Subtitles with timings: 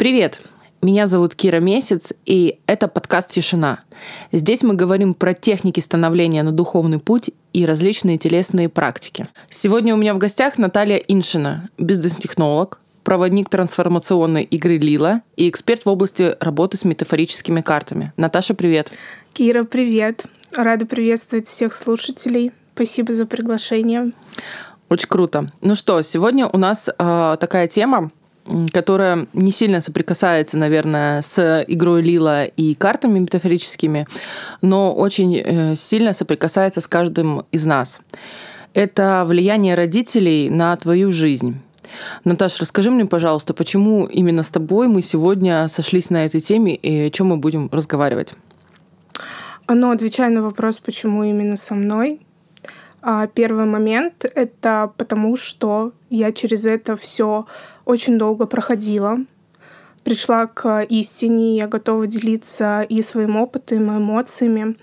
[0.00, 0.40] Привет!
[0.80, 3.80] Меня зовут Кира Месяц, и это подкаст «Тишина».
[4.32, 9.28] Здесь мы говорим про техники становления на духовный путь и различные телесные практики.
[9.50, 15.90] Сегодня у меня в гостях Наталья Иншина, бизнес-технолог, проводник трансформационной игры Лила и эксперт в
[15.90, 18.14] области работы с метафорическими картами.
[18.16, 18.90] Наташа, привет!
[19.34, 20.24] Кира, привет!
[20.56, 22.52] Рада приветствовать всех слушателей.
[22.74, 24.12] Спасибо за приглашение.
[24.88, 25.52] Очень круто.
[25.60, 28.10] Ну что, сегодня у нас э, такая тема,
[28.72, 34.06] которая не сильно соприкасается, наверное, с игрой Лила и картами метафорическими,
[34.62, 38.00] но очень э, сильно соприкасается с каждым из нас.
[38.74, 41.60] Это влияние родителей на твою жизнь.
[42.24, 47.06] Наташа, расскажи мне, пожалуйста, почему именно с тобой мы сегодня сошлись на этой теме и
[47.06, 48.34] о чем мы будем разговаривать?
[49.68, 52.20] Ну, отвечая на вопрос, почему именно со мной,
[53.02, 57.46] а, первый момент— это потому, что я через это все
[57.90, 59.18] очень долго проходила.
[60.04, 64.76] Пришла к истине, я готова делиться и своим опытом, и эмоциями,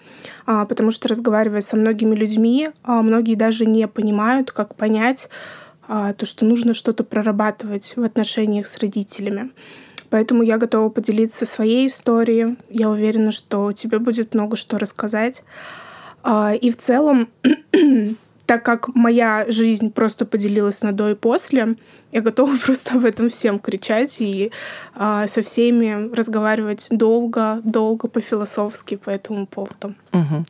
[0.45, 5.29] а, потому что, разговаривая со многими людьми, а, многие даже не понимают, как понять
[6.17, 9.51] то, что нужно что-то прорабатывать в отношениях с родителями.
[10.09, 12.57] Поэтому я готова поделиться своей историей.
[12.69, 15.43] Я уверена, что тебе будет много что рассказать.
[16.23, 17.29] А, и в целом,
[18.47, 21.75] так как моя жизнь просто поделилась на до и после,
[22.13, 24.51] я готова просто об этом всем кричать и
[24.95, 29.93] а, со всеми разговаривать долго, долго по-философски по этому поводу.
[30.13, 30.45] Угу.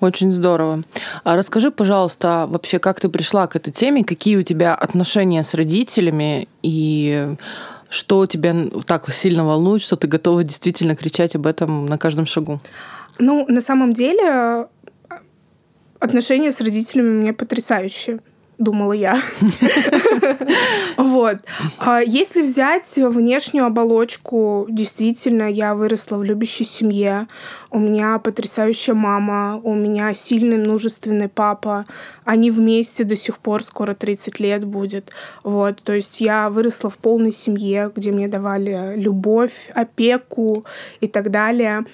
[0.00, 0.84] Очень здорово.
[1.24, 5.54] А расскажи, пожалуйста, вообще, как ты пришла к этой теме, какие у тебя отношения с
[5.54, 7.34] родителями и
[7.88, 8.54] что тебя
[8.84, 12.60] так сильно волнует, что ты готова действительно кричать об этом на каждом шагу?
[13.18, 14.68] Ну, на самом деле,
[16.00, 18.20] отношения с родителями у меня потрясающие
[18.58, 19.22] думала я.
[20.96, 21.38] Вот.
[21.78, 27.28] А если взять внешнюю оболочку, действительно, я выросла в любящей семье.
[27.70, 31.86] У меня потрясающая мама, у меня сильный, мужественный папа.
[32.24, 35.12] Они вместе до сих пор, скоро 30 лет будет.
[35.44, 35.82] Вот.
[35.82, 40.64] То есть я выросла в полной семье, где мне давали любовь, опеку
[41.00, 41.84] и так далее.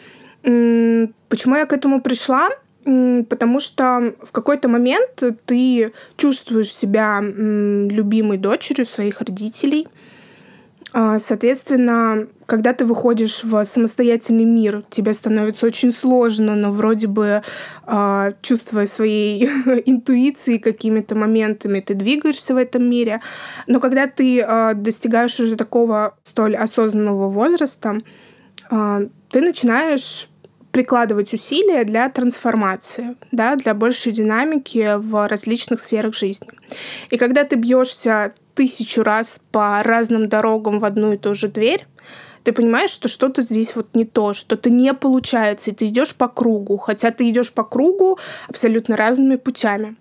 [0.43, 2.48] Почему я к этому пришла?
[2.84, 9.88] Потому что в какой-то момент ты чувствуешь себя любимой дочерью своих родителей.
[10.96, 17.42] А, соответственно, когда ты выходишь в самостоятельный мир, тебе становится очень сложно, но вроде бы
[17.82, 19.44] а, чувствуя своей
[19.86, 23.20] интуиции какими-то моментами, ты двигаешься в этом мире.
[23.66, 27.98] Но когда ты а, достигаешь уже такого столь осознанного возраста,
[28.70, 30.28] ты начинаешь
[30.74, 36.48] прикладывать усилия для трансформации, да, для большей динамики в различных сферах жизни.
[37.10, 41.86] И когда ты бьешься тысячу раз по разным дорогам в одну и ту же дверь,
[42.42, 46.26] ты понимаешь, что что-то здесь вот не то, что-то не получается, и ты идешь по
[46.26, 48.18] кругу, хотя ты идешь по кругу
[48.48, 49.94] абсолютно разными путями.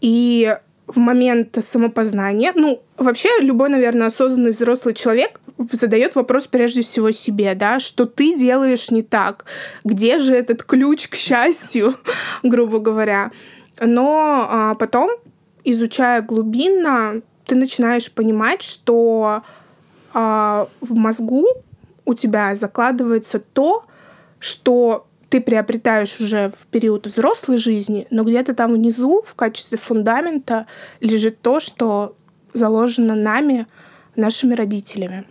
[0.00, 0.56] И
[0.86, 5.39] в момент самопознания, ну, вообще любой, наверное, осознанный взрослый человек
[5.72, 9.44] задает вопрос прежде всего себе, да, что ты делаешь не так,
[9.84, 11.96] где же этот ключ к счастью,
[12.42, 13.30] грубо говоря.
[13.80, 15.10] Но а, потом,
[15.64, 19.42] изучая глубинно, ты начинаешь понимать, что
[20.12, 21.46] а, в мозгу
[22.04, 23.84] у тебя закладывается то,
[24.38, 30.66] что ты приобретаешь уже в период взрослой жизни, но где-то там внизу в качестве фундамента
[31.00, 32.16] лежит то, что
[32.52, 33.66] заложено нами,
[34.16, 35.24] нашими родителями.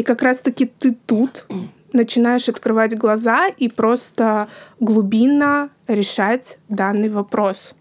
[0.00, 1.44] И как раз-таки ты тут
[1.92, 7.74] начинаешь открывать глаза и просто глубинно решать данный вопрос.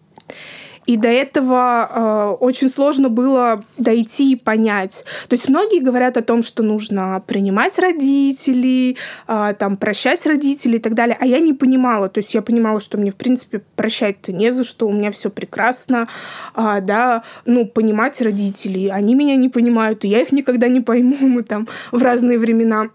[0.90, 5.04] И до этого э, очень сложно было дойти и понять.
[5.28, 10.82] То есть многие говорят о том, что нужно принимать родителей, э, там, прощать родителей и
[10.82, 11.16] так далее.
[11.22, 12.10] А я не понимала.
[12.10, 15.30] То есть я понимала, что мне, в принципе, прощать-то не за что, у меня все
[15.30, 16.08] прекрасно.
[16.56, 18.90] А, да, ну, понимать родителей.
[18.90, 21.18] Они меня не понимают, и я их никогда не пойму.
[21.22, 22.90] Мы там в разные времена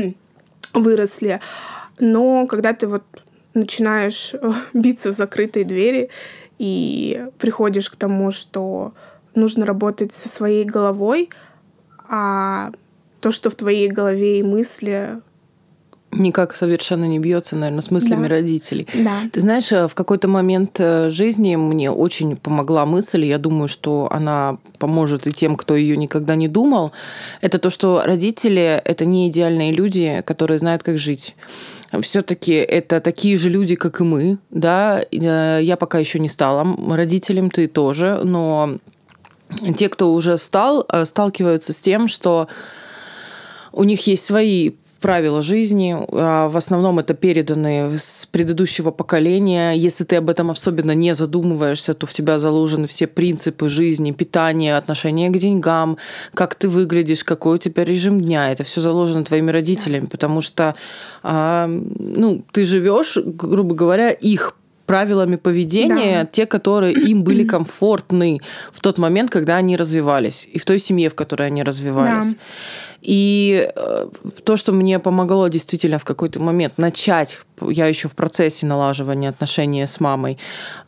[0.72, 1.40] выросли.
[1.98, 3.02] Но когда ты вот
[3.52, 6.10] начинаешь э, биться в закрытые двери
[6.64, 8.94] и приходишь к тому, что
[9.34, 11.28] нужно работать со своей головой,
[12.08, 12.72] а
[13.20, 15.20] то, что в твоей голове и мысли
[16.10, 18.36] никак совершенно не бьется, наверное, с мыслями да.
[18.36, 18.86] родителей.
[18.94, 19.18] Да.
[19.32, 24.08] Ты знаешь, э, в какой-то момент э, жизни мне очень помогла мысль, я думаю, что
[24.10, 26.92] она поможет и тем, кто ее никогда не думал.
[27.40, 31.34] Это то, что родители это не идеальные люди, которые знают, как жить
[32.02, 35.04] все-таки это такие же люди, как и мы, да.
[35.10, 38.78] Э, я пока еще не стала родителем, ты тоже, но
[39.76, 42.48] те, кто уже стал, э, сталкиваются с тем, что
[43.76, 44.70] У них есть свои
[45.00, 45.96] правила жизни.
[46.12, 49.72] А, в основном это переданы с предыдущего поколения.
[49.72, 54.76] Если ты об этом особенно не задумываешься, то в тебя заложены все принципы жизни, питания,
[54.76, 55.98] отношения к деньгам,
[56.34, 58.50] как ты выглядишь, какой у тебя режим дня.
[58.50, 60.74] Это все заложено твоими родителями, потому что
[61.22, 64.56] а, ну, ты живешь, грубо говоря, их
[64.86, 66.26] правилами поведения, да.
[66.26, 68.40] те, которые им были комфортны
[68.72, 72.32] в тот момент, когда они развивались, и в той семье, в которой они развивались.
[72.32, 72.38] Да.
[73.04, 74.06] И э,
[74.44, 79.86] то, что мне помогло действительно в какой-то момент начать, я еще в процессе налаживания отношений
[79.86, 80.38] с мамой,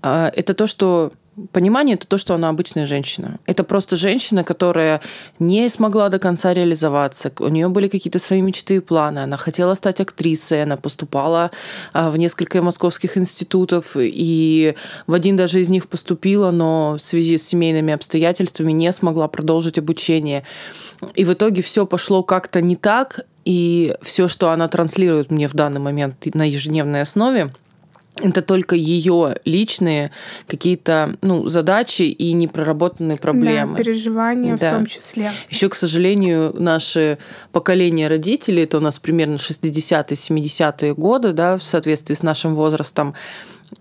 [0.02, 1.12] э, это то, что
[1.52, 3.38] Понимание это то, что она обычная женщина.
[3.44, 5.02] Это просто женщина, которая
[5.38, 7.30] не смогла до конца реализоваться.
[7.38, 9.18] У нее были какие-то свои мечты и планы.
[9.18, 11.50] Она хотела стать актрисой, она поступала
[11.92, 14.74] а, в несколько московских институтов, и
[15.06, 19.78] в один даже из них поступила, но в связи с семейными обстоятельствами не смогла продолжить
[19.78, 20.42] обучение.
[21.14, 25.54] И в итоге все пошло как-то не так, и все, что она транслирует мне в
[25.54, 27.50] данный момент на ежедневной основе,
[28.22, 30.10] это только ее личные
[30.46, 33.76] какие-то ну, задачи и непроработанные проблемы.
[33.76, 34.70] Да, переживания да.
[34.70, 35.32] в том числе.
[35.50, 37.18] Еще, к сожалению, наше
[37.52, 43.14] поколение родителей, это у нас примерно 60-е, 70-е годы, да, в соответствии с нашим возрастом,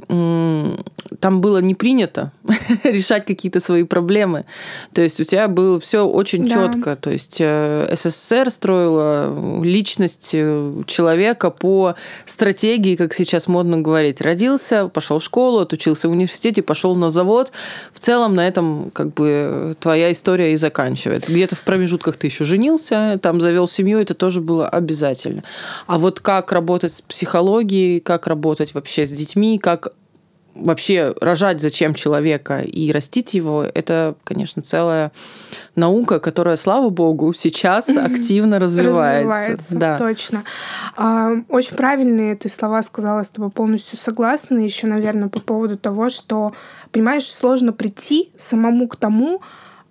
[0.07, 2.31] там было не принято
[2.83, 4.45] решать какие-то свои проблемы.
[4.93, 6.55] То есть у тебя было все очень да.
[6.55, 6.95] четко.
[6.95, 11.95] То есть э, СССР строила личность э, человека по
[12.25, 14.21] стратегии, как сейчас модно говорить.
[14.21, 17.51] Родился, пошел в школу, отучился в университете, пошел на завод.
[17.93, 21.31] В целом на этом как бы твоя история и заканчивается.
[21.31, 25.43] Где-то в промежутках ты еще женился, там завел семью, это тоже было обязательно.
[25.87, 29.84] А вот как работать с психологией, как работать вообще с детьми, как
[30.55, 35.11] вообще рожать зачем человека и растить его, это, конечно, целая
[35.75, 39.29] наука, которая, слава богу, сейчас активно развивается.
[39.29, 39.97] развивается да.
[39.97, 40.43] Точно.
[40.95, 44.59] А, очень правильные ты слова сказала, с тобой полностью согласна.
[44.59, 46.53] Еще, наверное, по поводу того, что,
[46.91, 49.41] понимаешь, сложно прийти самому к тому,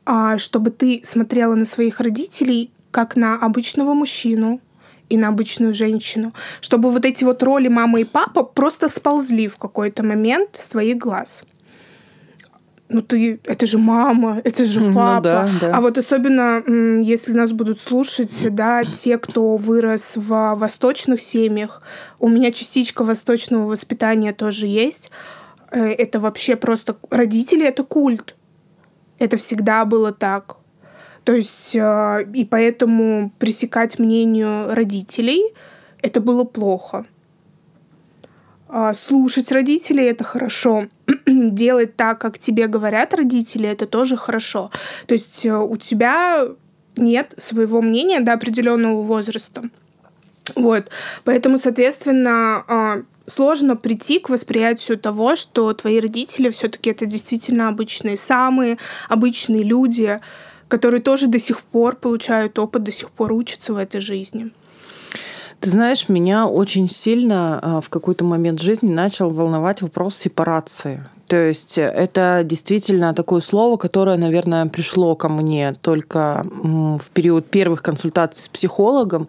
[0.06, 4.60] а, чтобы ты смотрела на своих родителей как на обычного мужчину,
[5.08, 9.56] и на обычную женщину, чтобы вот эти вот роли мамы и папа просто сползли в
[9.56, 11.44] какой-то момент с твоих глаз.
[12.88, 15.18] Ну ты, это же мама, это же папа.
[15.18, 15.76] Ну, да, да.
[15.76, 16.62] А вот особенно,
[17.02, 21.82] если нас будут слушать, да, те, кто вырос в восточных семьях,
[22.18, 25.10] у меня частичка восточного воспитания тоже есть.
[25.70, 28.36] Э, это вообще просто родители, это культ.
[29.18, 30.56] Это всегда было так.
[31.24, 35.42] То есть, э, и поэтому пресекать мнению родителей
[36.02, 37.06] это было плохо.
[38.68, 40.88] А слушать родителей это хорошо.
[41.26, 44.70] Делать так, как тебе говорят родители, это тоже хорошо.
[45.06, 46.46] То есть э, у тебя
[46.96, 49.62] нет своего мнения до определенного возраста.
[50.54, 50.90] Вот.
[51.24, 58.16] Поэтому, соответственно, а, сложно прийти к восприятию того, что твои родители все-таки это действительно обычные,
[58.16, 58.78] самые
[59.08, 60.20] обычные люди,
[60.74, 64.50] которые тоже до сих пор получают опыт, до сих пор учатся в этой жизни.
[65.60, 71.06] Ты знаешь, меня очень сильно а, в какой-то момент жизни начал волновать вопрос сепарации.
[71.28, 77.80] То есть это действительно такое слово, которое, наверное, пришло ко мне только в период первых
[77.80, 79.28] консультаций с психологом,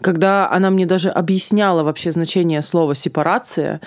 [0.00, 3.82] когда она мне даже объясняла вообще значение слова сепарация,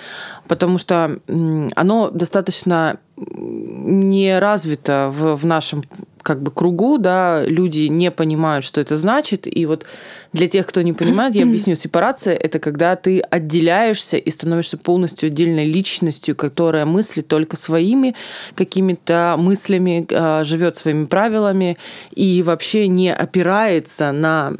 [0.46, 5.82] потому что оно достаточно не развито в, в нашем
[6.24, 9.46] как бы кругу, да, люди не понимают, что это значит.
[9.46, 9.84] И вот
[10.32, 11.74] для тех, кто не понимает, я объясню.
[11.76, 18.16] Сепарация— это когда ты отделяешься и становишься полностью отдельной личностью, которая мыслит только своими
[18.54, 21.76] какими-то мыслями, а, живет своими правилами
[22.14, 24.52] и вообще не опирается на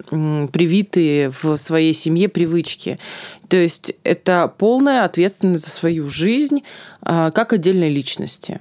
[0.53, 2.99] привитые в своей семье привычки.
[3.49, 6.63] То есть это полная ответственность за свою жизнь
[7.01, 8.61] а, как отдельной личности.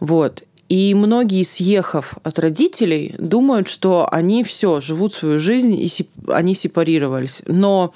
[0.00, 0.44] Вот.
[0.70, 5.90] И многие, съехав от родителей, думают, что они все, живут свою жизнь, и
[6.28, 7.42] они сепарировались.
[7.46, 7.92] Но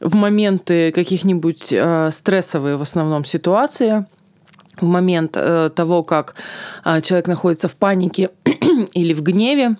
[0.00, 4.06] в моменты каких-нибудь э, стрессовые в основном ситуации,
[4.80, 6.34] в момент э, того, как
[6.84, 8.30] э, человек находится в панике
[8.92, 9.76] или в гневе,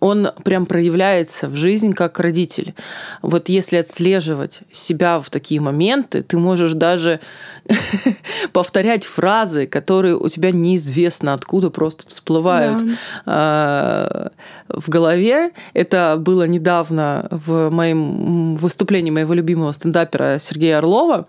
[0.00, 2.74] он прям проявляется в жизнь как родитель.
[3.22, 7.20] Вот если отслеживать себя в такие моменты, ты можешь даже
[8.52, 12.82] повторять фразы, которые у тебя неизвестно откуда просто всплывают
[13.26, 14.30] да.
[14.68, 15.50] в голове.
[15.74, 21.26] Это было недавно в моем выступлении моего любимого стендапера Сергея Орлова,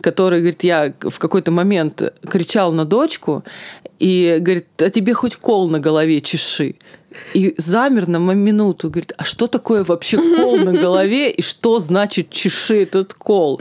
[0.00, 3.44] который говорит, я в какой-то момент кричал на дочку
[3.98, 6.76] и говорит, а тебе хоть кол на голове чеши.
[7.34, 12.30] И замер на минуту, говорит, а что такое вообще кол на голове и что значит
[12.30, 13.60] чеши этот кол?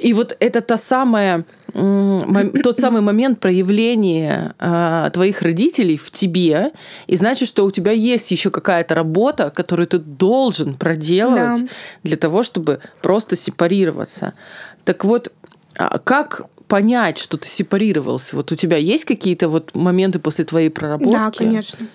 [0.00, 6.72] И вот это та самая тот самый момент проявления э, твоих родителей в тебе,
[7.06, 11.68] и значит, что у тебя есть еще какая-то работа, которую ты должен проделать да.
[12.02, 14.34] для того, чтобы просто сепарироваться.
[14.84, 15.32] Так вот,
[15.76, 18.36] а как понять, что ты сепарировался?
[18.36, 21.12] Вот у тебя есть какие-то вот моменты после твоей проработки?
[21.12, 21.86] Да, конечно.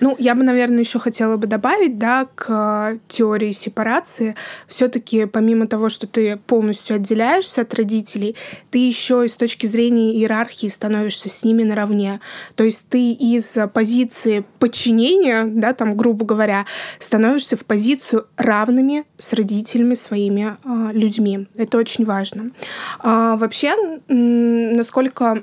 [0.00, 4.34] Ну, я бы, наверное, еще хотела бы добавить, да, к э, теории сепарации.
[4.66, 8.36] Все-таки помимо того, что ты полностью отделяешься от родителей,
[8.70, 12.20] ты еще и с точки зрения иерархии становишься с ними наравне.
[12.54, 16.66] То есть ты из позиции подчинения, да, там, грубо говоря,
[16.98, 21.46] становишься в позицию равными с родителями своими э, людьми.
[21.56, 22.50] Это очень важно.
[22.98, 23.72] А, вообще,
[24.08, 25.42] насколько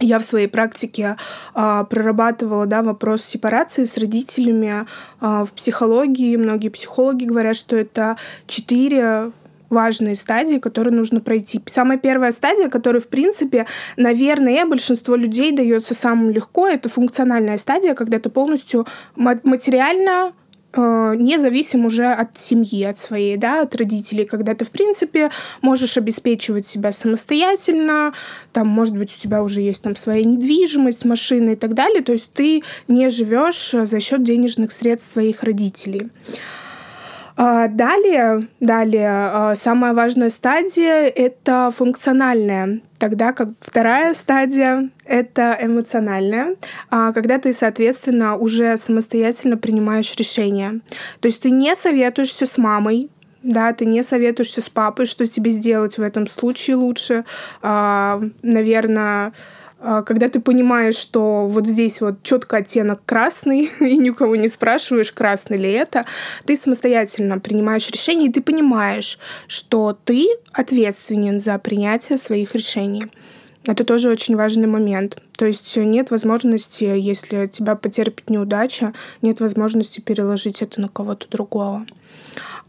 [0.00, 1.16] я в своей практике
[1.54, 4.86] а, прорабатывала да, вопрос сепарации с родителями
[5.20, 6.36] а, в психологии.
[6.36, 9.32] Многие психологи говорят, что это четыре
[9.70, 11.60] важные стадии, которые нужно пройти.
[11.66, 17.94] Самая первая стадия, которая, в принципе, наверное, большинство людей дается самым легко, это функциональная стадия,
[17.94, 18.86] когда ты полностью
[19.16, 20.32] материально
[20.78, 25.30] Э, независим уже от семьи, от своей, да, от родителей, когда ты, в принципе,
[25.60, 28.12] можешь обеспечивать себя самостоятельно,
[28.52, 32.12] там, может быть, у тебя уже есть там своя недвижимость, машина и так далее, то
[32.12, 36.10] есть ты не живешь за счет денежных средств своих родителей.
[37.40, 46.56] А, далее, далее, а, самая важная стадия— это функциональная, тогда как вторая стадия— это эмоциональная,
[46.90, 50.80] а, когда ты, соответственно, уже самостоятельно принимаешь решения.
[51.20, 53.08] То есть ты не советуешься с мамой,
[53.44, 57.24] да, ты не советуешься с папой, что тебе сделать в этом случае лучше.
[57.62, 59.32] Наверное,
[59.80, 65.58] когда ты понимаешь, что вот здесь вот четко оттенок красный, и никого не спрашиваешь, красный
[65.58, 66.04] ли это,
[66.44, 73.06] ты самостоятельно принимаешь решение, и ты понимаешь, что ты ответственен за принятие своих решений.
[73.64, 75.18] Это тоже очень важный момент.
[75.36, 81.84] То есть нет возможности, если тебя потерпит неудача, нет возможности переложить это на кого-то другого.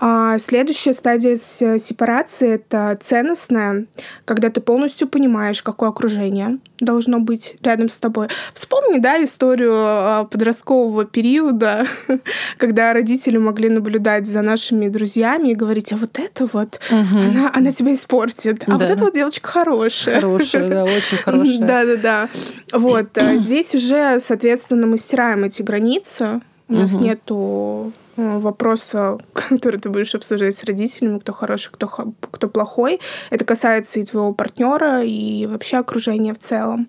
[0.02, 3.86] А следующая стадия сепарации— это ценностная,
[4.24, 8.30] когда ты полностью понимаешь, какое окружение должно быть рядом с тобой.
[8.54, 11.86] Вспомни, да, историю а, подросткового периода,
[12.58, 17.20] когда родители могли наблюдать за нашими друзьями и говорить, а вот это вот, угу.
[17.20, 18.78] она, она тебя испортит, а да.
[18.78, 20.16] вот эта вот девочка хорошая.
[20.22, 21.60] Хорошая, да, очень хорошая.
[21.68, 22.30] Да-да-да.
[22.72, 26.40] Вот, а здесь уже, соответственно, мы стираем эти границы,
[26.70, 27.04] у нас угу.
[27.04, 33.00] нету Э, вопроса, который ты будешь обсуждать с родителями, кто хороший, кто, кто плохой.
[33.30, 36.88] Это касается и твоего партнера, и вообще окружения в целом.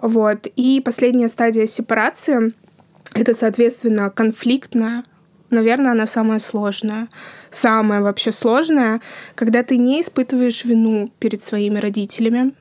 [0.00, 0.46] Вот.
[0.56, 2.52] И последняя стадия сепарации—
[3.14, 5.02] это, соответственно, конфликтная.
[5.50, 7.08] Наверное, она самая сложная.
[7.50, 9.00] Самая вообще сложная,
[9.34, 12.52] когда ты не испытываешь вину перед своими родителями,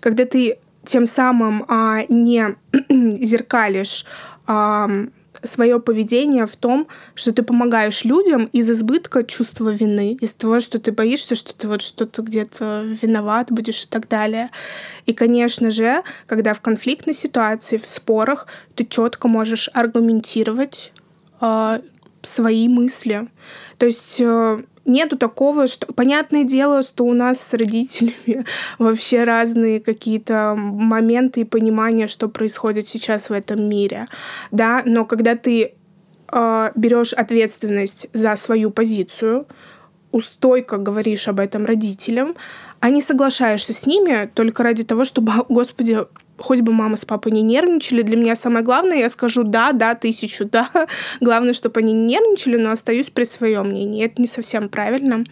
[0.00, 2.56] когда ты тем самым а, не
[3.24, 4.04] зеркалишь
[5.44, 10.78] свое поведение в том, что ты помогаешь людям из избытка чувства вины, из того, что
[10.78, 14.50] ты боишься, что ты вот что-то где-то виноват будешь и так далее.
[15.06, 20.92] И, конечно же, когда в конфликтной ситуации, в спорах, ты четко можешь аргументировать
[21.40, 21.80] э,
[22.24, 23.28] свои мысли.
[23.78, 25.92] То есть э, нету такого, что...
[25.92, 28.44] Понятное дело, что у нас с родителями
[28.78, 34.06] вообще разные какие-то моменты и понимания, что происходит сейчас в этом мире,
[34.50, 35.72] да, но когда ты
[36.32, 39.46] э, берешь ответственность за свою позицию,
[40.12, 42.36] устойко говоришь об этом родителям,
[42.78, 45.98] а не соглашаешься с ними только ради того, чтобы, господи,
[46.38, 48.02] хоть бы мама с папой не нервничали.
[48.02, 50.70] Для меня самое главное, я скажу да, да, тысячу, да.
[51.20, 54.04] Главное, чтобы они не нервничали, но остаюсь при своем мнении.
[54.04, 55.24] Это не совсем правильно.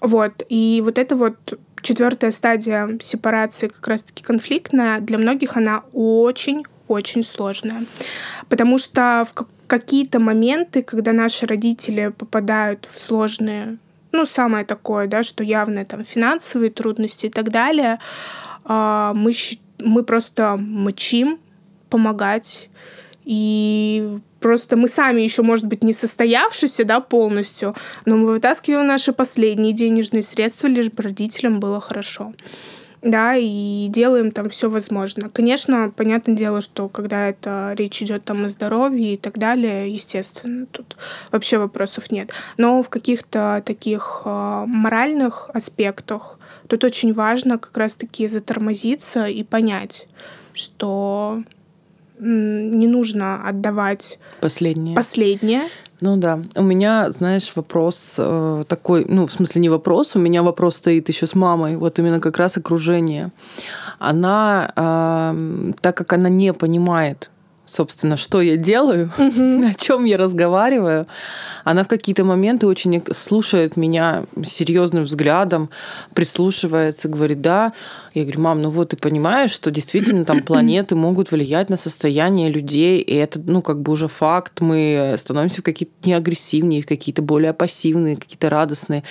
[0.00, 0.44] Вот.
[0.48, 7.86] И вот это вот четвертая стадия сепарации, как раз-таки конфликтная, для многих она очень-очень сложная.
[8.48, 13.78] Потому что в какие-то моменты, когда наши родители попадают в сложные,
[14.12, 17.98] ну, самое такое, да, что явно там финансовые трудности и так далее,
[18.64, 19.32] а, мы
[19.78, 21.38] мы просто мочим
[21.90, 22.68] помогать.
[23.24, 27.74] И просто мы сами еще, может быть, не состоявшиеся, да, полностью,
[28.06, 32.32] но мы вытаскиваем наши последние денежные средства, лишь бы родителям было хорошо.
[33.00, 35.28] Да, и делаем там все возможное.
[35.28, 40.66] Конечно, понятное дело, что когда это речь идет там о здоровье и так далее, естественно,
[40.66, 40.96] тут
[41.30, 42.30] вообще вопросов нет.
[42.56, 46.37] Но в каких-то таких э, моральных аспектах
[46.68, 50.06] Тут очень важно как раз-таки затормозиться и понять,
[50.52, 51.42] что
[52.20, 54.94] не нужно отдавать последнее.
[54.96, 55.62] последнее.
[56.00, 56.40] Ну да.
[56.54, 61.08] У меня, знаешь, вопрос э, такой, ну, в смысле не вопрос, у меня вопрос стоит
[61.08, 63.32] еще с мамой, вот именно как раз окружение.
[63.98, 67.30] Она, э, так как она не понимает,
[67.68, 71.06] собственно, что я делаю, о чем я разговариваю,
[71.64, 75.68] она в какие-то моменты очень слушает меня серьезным взглядом,
[76.14, 77.72] прислушивается, говорит, да.
[78.14, 82.50] Я говорю, мам, ну вот ты понимаешь, что действительно там планеты могут влиять на состояние
[82.50, 87.52] людей, и это, ну, как бы уже факт, мы становимся какие-то не агрессивнее, какие-то более
[87.52, 89.02] пассивные, какие-то радостные.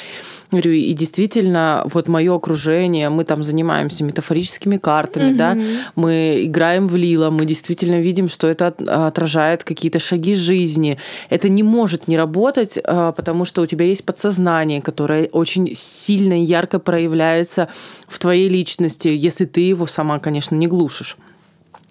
[0.52, 5.58] Говорю, и действительно, вот мое окружение, мы там занимаемся метафорическими картами, да,
[5.96, 10.98] мы играем в лила, мы действительно видим, что это отражает какие-то шаги жизни.
[11.30, 15.76] Это не может не работать работать, а, потому что у тебя есть подсознание, которое очень
[15.76, 17.68] сильно и ярко проявляется
[18.08, 21.18] в твоей личности, если ты его сама, конечно, не глушишь.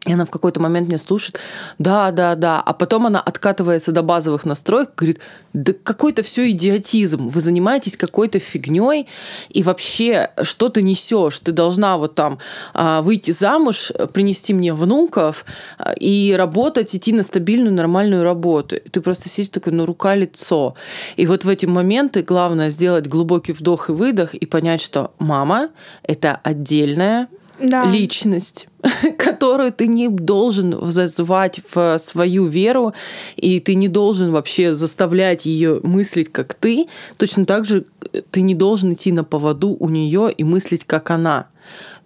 [0.07, 1.39] И она в какой-то момент мне слушает,
[1.79, 5.21] да, да, да, а потом она откатывается до базовых настроек, говорит,
[5.53, 9.09] да какой-то все идиотизм, вы занимаетесь какой-то фигней,
[9.49, 11.41] и вообще, что ты несешь?
[11.41, 12.39] Ты должна вот там
[12.73, 15.45] а, выйти замуж, принести мне внуков
[15.79, 18.77] а, и работать, идти на стабильную, нормальную работу.
[18.77, 20.77] Ты просто сидишь такой, ну, рука-лицо.
[21.17, 25.71] И вот в эти моменты главное сделать глубокий вдох и выдох и понять, что мама—
[26.05, 27.85] это отдельная да.
[27.85, 28.69] личность,
[29.19, 32.95] которую ты не должен зазывать в свою веру,
[33.37, 36.87] и ты не должен вообще заставлять ее мыслить как ты.
[37.17, 37.85] Точно так же
[38.31, 41.49] ты не должен идти на поводу у нее и мыслить как она.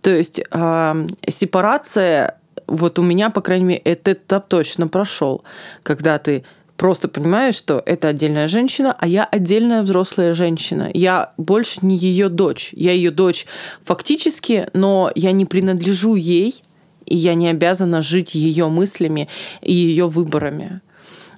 [0.00, 5.42] То есть э, сепарация, вот у меня, по крайней мере, этот этап точно прошел,
[5.83, 6.45] когда ты
[6.81, 10.91] просто понимаю, что это отдельная женщина, а я отдельная взрослая женщина.
[10.95, 12.71] Я больше не ее дочь.
[12.73, 13.45] Я ее дочь
[13.85, 16.65] фактически, но я не принадлежу ей,
[17.05, 19.29] и я не обязана жить ее мыслями
[19.61, 20.81] и ее выборами.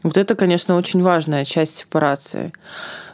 [0.04, 2.52] Вот это, конечно, очень важная часть сепарации.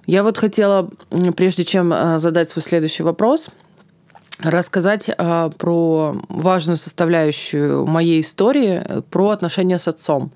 [0.04, 0.90] Я вот хотела,
[1.34, 3.48] прежде чем э, задать свой следующий вопрос,
[4.42, 10.30] рассказать а, про важную составляющую моей истории, про отношения с отцом.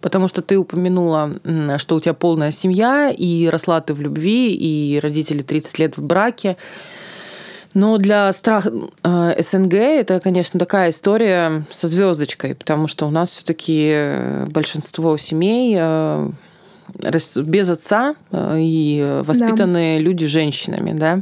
[0.00, 1.32] Потому что ты упомянула,
[1.78, 6.02] что у тебя полная семья, и росла ты в любви, и родители 30 лет в
[6.02, 6.56] браке.
[7.76, 13.30] Но для страх э, СНГ это, конечно, такая история со звездочкой, потому что у нас
[13.30, 16.30] все-таки большинство семей э,
[17.36, 20.04] без отца э, и воспитанные да.
[20.04, 21.20] люди женщинами, да.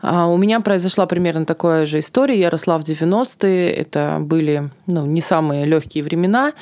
[0.00, 2.38] А у меня произошла примерно такая же история.
[2.38, 3.70] Я росла в 90-е.
[3.70, 6.52] Это были ну, не самые легкие времена.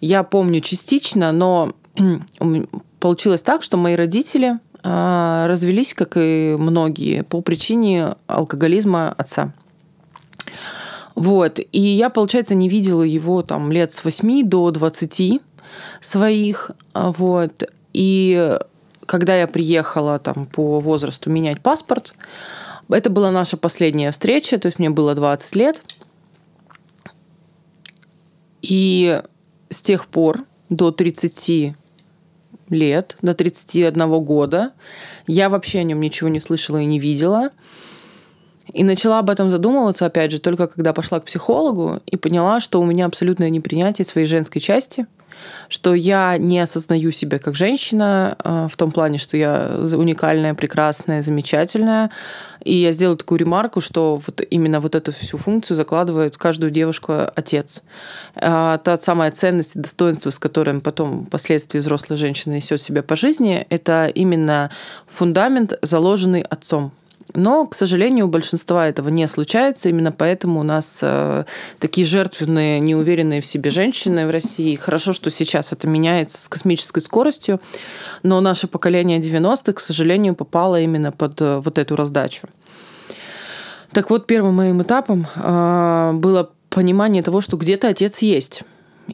[0.00, 1.74] Я помню частично, но
[3.00, 9.52] получилось так, что мои родители а, развелись, как и многие, по причине алкоголизма отца.
[11.14, 11.60] Вот.
[11.72, 15.40] И я, получается, не видела его там лет с 8 до 20
[16.00, 16.70] своих.
[16.94, 17.64] Вот.
[17.92, 18.58] И
[19.06, 22.14] когда я приехала там по возрасту менять паспорт,
[22.92, 25.82] это была наша последняя встреча, то есть мне было 20 лет.
[28.60, 29.20] И
[29.68, 31.74] с тех пор до 30
[32.68, 34.72] лет, до 31 года,
[35.26, 37.50] я вообще о нем ничего не слышала и не видела.
[38.72, 42.80] И начала об этом задумываться, опять же, только когда пошла к психологу и поняла, что
[42.80, 45.06] у меня абсолютное непринятие своей женской части–
[45.68, 51.22] что я не осознаю себя как женщина а, в том плане, что я уникальная, прекрасная,
[51.22, 52.10] замечательная.
[52.64, 56.70] И я сделала такую ремарку, что вот именно вот эту всю функцию закладывает в каждую
[56.70, 57.82] девушку отец.
[58.36, 63.16] А, та самая ценность и достоинство, с которым потом впоследствии взрослая женщина несет себя по
[63.16, 64.70] жизни, это именно
[65.06, 66.92] фундамент, заложенный отцом.
[67.34, 69.88] Но, к сожалению, у большинства этого не случается.
[69.88, 71.44] Именно поэтому у нас э,
[71.78, 74.76] такие жертвенные, неуверенные в себе женщины в России.
[74.76, 77.60] Хорошо, что сейчас это меняется с космической скоростью.
[78.22, 82.48] Но наше поколение 90-х, к сожалению, попало именно под э, вот эту раздачу.
[83.92, 88.62] Так вот, первым моим этапом э, было понимание того, что где-то отец есть.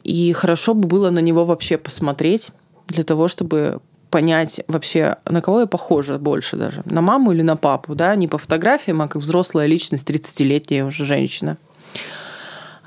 [0.03, 2.49] И хорошо бы было на него вообще посмотреть
[2.87, 3.79] для того, чтобы
[4.09, 6.81] понять вообще, на кого я похожа больше даже.
[6.85, 11.05] На маму или на папу, да, не по фотографиям, а как взрослая личность, 30-летняя уже
[11.05, 11.57] женщина.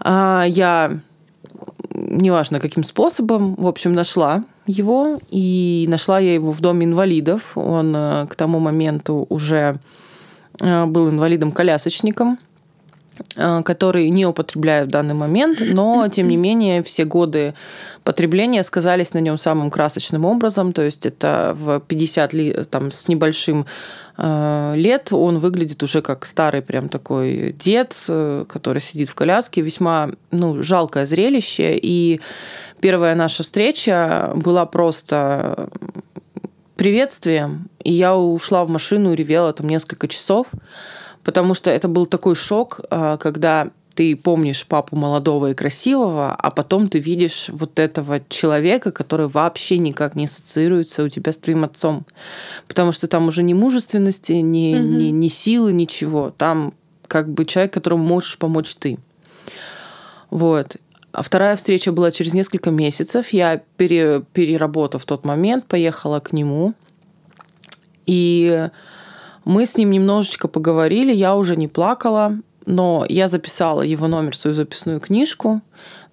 [0.01, 0.99] А я,
[1.91, 7.57] неважно каким способом, в общем, нашла его, и нашла я его в доме инвалидов.
[7.57, 9.77] Он э, к тому моменту уже
[10.61, 12.39] э, был инвалидом-колясочником.
[13.37, 17.55] Э, который не употребляю в данный момент, но, тем не менее, все годы
[18.05, 20.73] потребления сказались на нем самым красочным образом.
[20.73, 23.67] То есть это в 50 ли, там, с небольшим
[24.19, 29.61] э, лет он выглядит уже как старый прям такой дед, э, который сидит в коляске.
[29.61, 31.79] Весьма ну, жалкое зрелище.
[31.81, 32.21] И
[32.81, 35.69] первая наша встреча была просто
[36.83, 37.69] приветствием.
[37.85, 40.49] И я ушла в машину и ревела там несколько часов,
[41.25, 46.51] потому что это был такой шок, а, когда ты помнишь папу молодого и красивого, а
[46.51, 51.65] потом ты видишь вот этого человека, который вообще никак не ассоциируется у тебя с твоим
[51.65, 52.07] отцом.
[52.69, 54.89] Потому что там уже ни мужественности, ни, угу.
[54.89, 56.33] ни, ни силы, ничего.
[56.37, 56.75] Там
[57.07, 58.99] как бы человек, которому можешь помочь ты.
[60.31, 60.77] Вот.
[61.13, 63.29] А вторая встреча была через несколько месяцев.
[63.31, 66.73] Я, пере, переработав тот момент, поехала к нему.
[68.07, 68.69] И
[69.45, 71.13] мы с ним немножечко поговорили.
[71.13, 75.61] Я уже не плакала, но я записала его номер в свою записную книжку,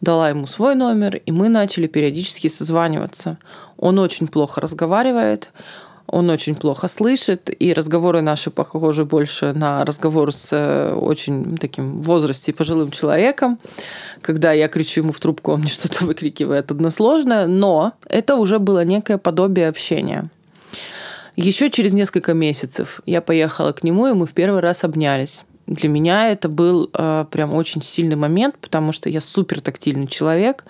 [0.02, 3.38] дала ему свой номер, и мы начали периодически созваниваться.
[3.78, 5.52] Он очень плохо разговаривает,
[6.12, 11.98] он очень плохо слышит, и разговоры наши похожи больше на разговор с э, очень таким
[11.98, 13.60] возрасте пожилым человеком.
[14.22, 18.84] Когда я кричу ему в трубку, он мне что-то выкрикивает односложное, но это уже было
[18.84, 20.30] некое подобие общения.
[21.42, 25.46] Еще через несколько месяцев я поехала к нему, и мы в первый раз обнялись.
[25.68, 30.66] Для меня это был э, прям очень сильный момент, потому что я супер тактильный человек.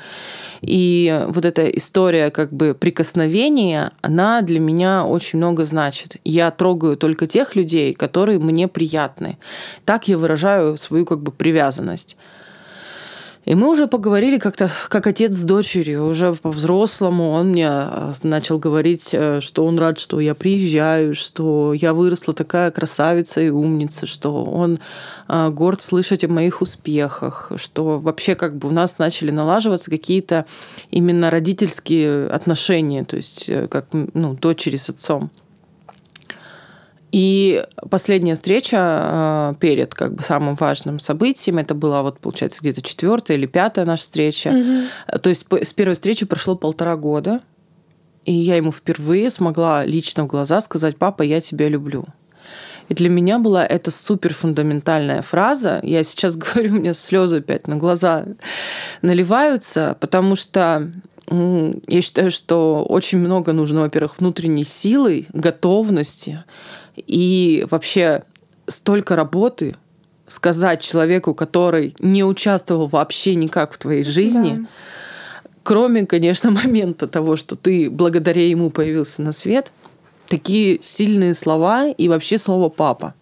[0.61, 6.17] И вот эта история как бы прикосновения, она для меня очень много значит.
[6.23, 9.39] Я трогаю только тех людей, которые мне приятны.
[9.85, 12.15] Так я выражаю свою как бы привязанность.
[13.49, 17.31] И мы уже поговорили как-то как отец с дочерью, уже по-взрослому.
[17.31, 22.35] Он мне э, начал говорить, э, что он рад, что я приезжаю, что я выросла
[22.35, 24.77] такая красавица и умница, что он
[25.27, 30.45] э, горд слышать о моих успехах, что вообще как бы у нас начали налаживаться какие-то
[30.91, 35.31] именно родительские отношения, то есть как ну, дочери с отцом.
[37.11, 42.81] И последняя встреча э, перед как бы самым важным событием, это была вот, получается, где-то
[42.81, 44.49] четвертая или пятая наша встреча.
[44.49, 45.19] Угу.
[45.19, 47.41] То есть с первой встречи прошло полтора года,
[48.25, 52.05] и я ему впервые смогла лично в глаза сказать, папа, я тебя люблю.
[52.89, 55.79] И для меня была это супер фундаментальная фраза.
[55.83, 58.25] Я сейчас говорю, у меня слезы опять на глаза
[59.01, 60.91] наливаются, потому что
[61.31, 66.43] я считаю, что очень много нужно, во-первых, внутренней силы, готовности,
[67.05, 68.23] и вообще
[68.67, 69.75] столько работы
[70.27, 75.49] сказать человеку, который не участвовал вообще никак в твоей жизни, да.
[75.63, 79.71] кроме, конечно, момента того, что ты благодаря ему появился на свет,
[80.27, 83.15] такие сильные слова и вообще слово папа.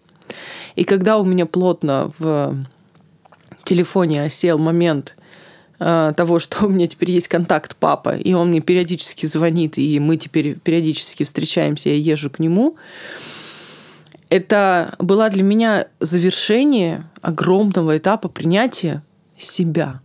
[0.76, 2.54] И когда у меня плотно в
[3.64, 5.16] телефоне осел момент
[5.80, 9.98] э, того, что у меня теперь есть контакт папа, и он мне периодически звонит, и
[9.98, 12.76] мы теперь периодически встречаемся, я езжу к нему,
[14.30, 19.02] это было для меня завершение огромного этапа принятия
[19.38, 20.00] себя.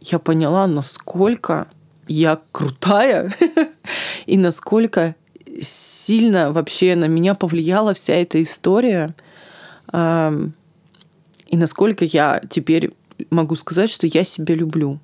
[0.00, 1.68] Я поняла, насколько
[2.08, 3.34] я крутая
[4.26, 5.14] и насколько
[5.60, 9.14] сильно вообще на меня повлияла вся эта история.
[9.92, 12.92] И насколько я теперь
[13.30, 14.98] могу сказать, что я себя люблю.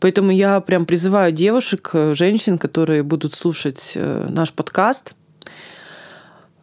[0.00, 5.14] Поэтому я прям призываю девушек, женщин, которые будут слушать э, наш подкаст–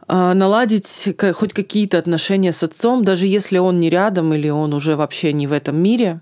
[0.09, 5.33] наладить хоть какие-то отношения с отцом, даже если он не рядом или он уже вообще
[5.33, 6.21] не в этом мире.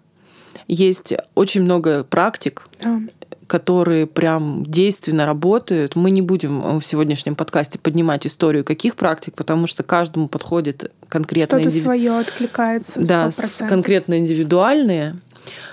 [0.67, 2.99] Есть очень много практик, а.
[3.47, 5.95] которые прям действенно работают.
[5.95, 11.59] Мы не будем в сегодняшнем подкасте поднимать историю каких практик, потому что каждому подходит конкретно
[11.59, 11.83] Что-то индиви...
[11.83, 12.99] свое откликается.
[12.99, 13.05] 100%.
[13.05, 15.15] Да, конкретно индивидуальные.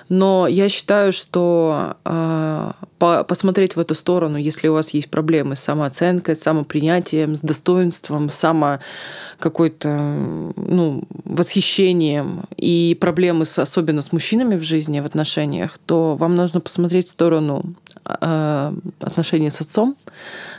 [0.09, 5.57] Но я считаю, что э, по посмотреть в эту сторону, если у вас есть проблемы
[5.57, 8.81] с самооценкой, с самопринятием, с достоинством, само
[9.39, 16.35] какой-то ну, восхищением и проблемы с, особенно с мужчинами в жизни, в отношениях, то вам
[16.35, 19.97] нужно посмотреть в сторону э, отношений с отцом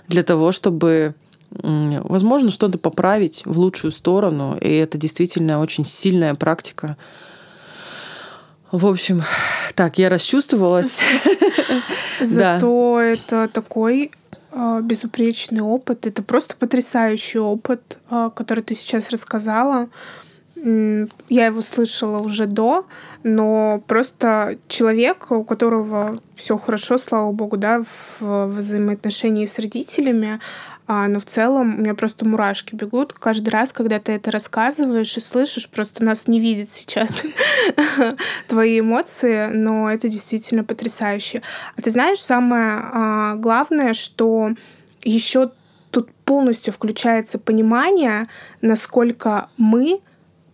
[0.07, 1.15] для того, чтобы
[1.61, 4.57] возможно, что-то поправить в лучшую сторону.
[4.59, 6.97] И это действительно очень сильная практика,
[8.77, 9.23] в общем,
[9.75, 11.01] так, я расчувствовалась.
[12.21, 14.11] Зато это такой
[14.51, 16.07] а, безупречный опыт.
[16.07, 19.89] Это просто потрясающий опыт, а, который ты сейчас рассказала.
[20.63, 22.87] Я его слышала уже до,
[23.23, 27.83] но просто человек, у которого все хорошо, слава богу, да,
[28.19, 30.39] в взаимоотношении с родителями,
[30.87, 35.17] А, но в целом у меня просто мурашки бегут каждый раз, когда ты это рассказываешь
[35.17, 35.67] и слышишь.
[35.69, 37.23] Просто нас не видит сейчас
[38.47, 41.41] твои эмоции, но это действительно потрясающе.
[41.75, 44.51] А ты знаешь, самое а, главное, что
[45.03, 45.51] еще
[45.89, 48.27] тут полностью включается понимание,
[48.61, 50.01] насколько мы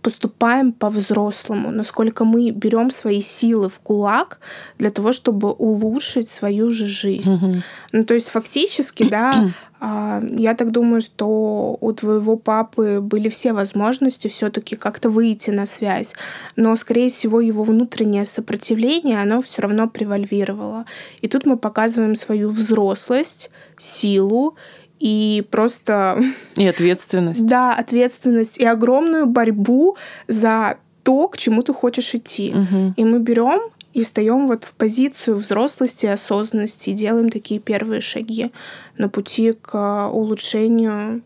[0.02, 4.40] поступаем по-взрослому, насколько мы берем свои силы в кулак
[4.80, 7.34] для того, чтобы улучшить свою же жизнь.
[7.34, 7.62] Mm-hmm.
[7.92, 14.28] Ну, то есть фактически, да, я так думаю, что у твоего папы были все возможности
[14.28, 16.14] все-таки как-то выйти на связь,
[16.56, 20.86] но, скорее всего, его внутреннее сопротивление, оно все равно превальвировало.
[21.22, 24.56] И тут мы показываем свою взрослость, силу
[25.00, 26.22] и просто...
[26.56, 27.48] И ответственность.
[27.48, 32.54] Да, ответственность и огромную борьбу за то, к чему ты хочешь идти.
[32.54, 32.94] Угу.
[32.98, 33.62] И мы берем
[33.94, 38.52] и встаем вот в позицию взрослости, осознанности делаем такие первые шаги
[38.98, 41.22] на пути к улучшению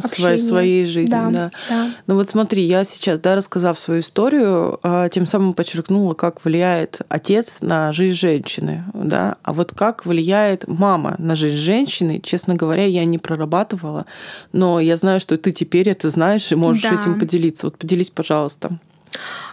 [0.00, 1.50] своей, своей жизни, да, да.
[1.68, 1.90] да.
[2.06, 7.00] Ну вот смотри, я сейчас, да, рассказав свою историю, а, тем самым подчеркнула, как влияет
[7.08, 12.84] отец на жизнь женщины, да, а вот как влияет мама на жизнь женщины, честно говоря,
[12.86, 14.06] я не прорабатывала,
[14.52, 16.94] но я знаю, что ты теперь это знаешь и можешь да.
[16.94, 17.66] этим поделиться.
[17.66, 18.78] Вот поделись, пожалуйста.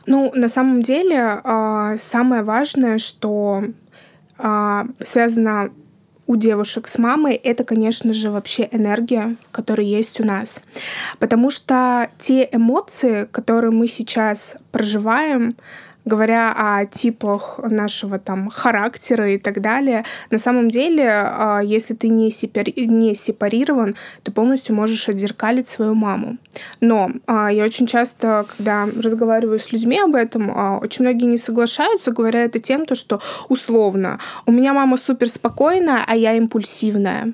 [0.06, 3.64] Ну, на самом деле, а, самое важное, что
[4.38, 5.72] а, связано
[6.28, 10.62] у девушек с мамой, это, конечно же, вообще энергия, которая есть у нас.
[11.20, 15.56] Потому что те эмоции, которые мы сейчас проживаем,
[16.06, 22.10] говоря о типах нашего там характера и так далее, на самом деле, а, если ты
[22.10, 22.74] не, сепари...
[22.86, 26.38] не сепарирован, ты полностью можешь отзеркалить свою маму.
[26.80, 31.38] Но а, я очень часто, когда разговариваю с людьми об этом, а, очень многие не
[31.38, 37.34] соглашаются, говоря это тем, то, что условно, у меня мама супер спокойная, а я импульсивная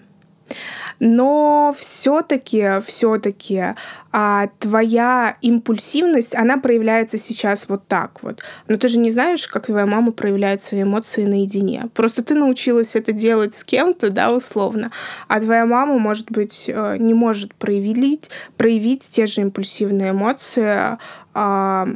[1.04, 3.74] но все-таки, все-таки
[4.12, 8.44] а, твоя импульсивность, она проявляется сейчас вот так вот.
[8.68, 11.90] Но ты же не знаешь, как твоя мама проявляет свои эмоции наедине.
[11.96, 14.92] Просто ты научилась это делать с кем-то, да, условно,
[15.28, 21.00] а твоя мама, может быть, э, не может проявить, проявить те же импульсивные эмоции,
[21.34, 21.88] а,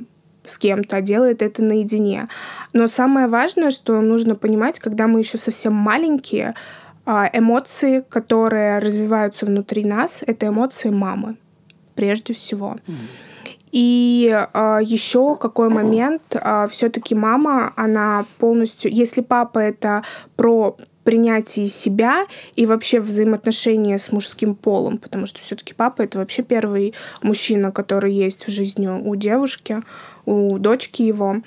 [0.46, 2.28] с кем-то, а делает это наедине.
[2.74, 6.56] Но самое важное, что нужно понимать, когда мы еще совсем маленькие,
[7.06, 11.38] эмоции, которые развиваются внутри нас, это эмоции мамы,
[11.96, 12.78] прежде всего.
[13.72, 20.04] И э, еще какой момент, э, все-таки мама, она полностью, если папа это
[20.38, 26.42] про принятие себя и вообще взаимоотношения с мужским полом, потому что все-таки папа это вообще
[26.42, 29.82] первый мужчина, который есть в жизни у девушки,
[30.26, 31.42] у дочки его.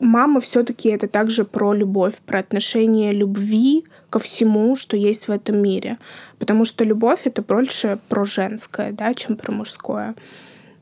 [0.00, 5.62] Мама все-таки это также про любовь, про отношение любви ко всему, что есть в этом
[5.62, 5.98] мире.
[6.38, 10.14] Потому что любовь— это больше про женское, да, чем про мужское.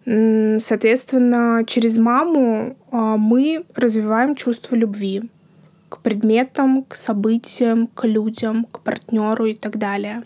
[0.04, 5.24] Соответственно, через маму а, мы развиваем чувство любви
[5.88, 10.22] к предметам, к событиям, к людям, к партнеру и так далее.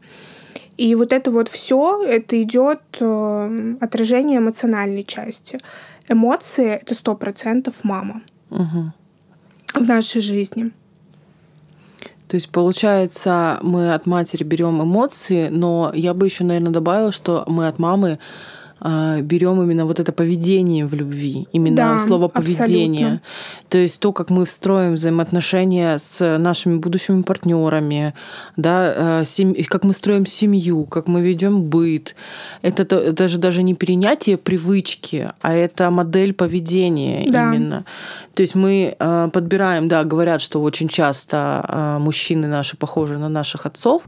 [0.76, 5.60] И вот это вот все, это идет э, отражение эмоциональной части.
[6.08, 8.92] Эмоции это сто процентов мама угу.
[9.74, 10.70] в нашей жизни.
[12.28, 17.44] То есть, получается, мы от матери берем эмоции, но я бы еще, наверное, добавила, что
[17.46, 18.18] мы от мамы
[18.82, 23.04] берем именно вот это поведение в любви, именно да, слово поведение.
[23.04, 23.22] Абсолютно.
[23.68, 28.14] То есть то, как мы встроим взаимоотношения с нашими будущими партнерами,
[28.56, 29.24] да, а,
[29.68, 32.16] как мы строим семью, как мы ведем быт.
[32.62, 37.44] Это даже даже не перенятие привычки, а это модель поведения да.
[37.44, 37.84] именно.
[38.34, 43.66] То есть мы а, подбираем, да, говорят, что очень часто мужчины наши похожи на наших
[43.66, 44.06] отцов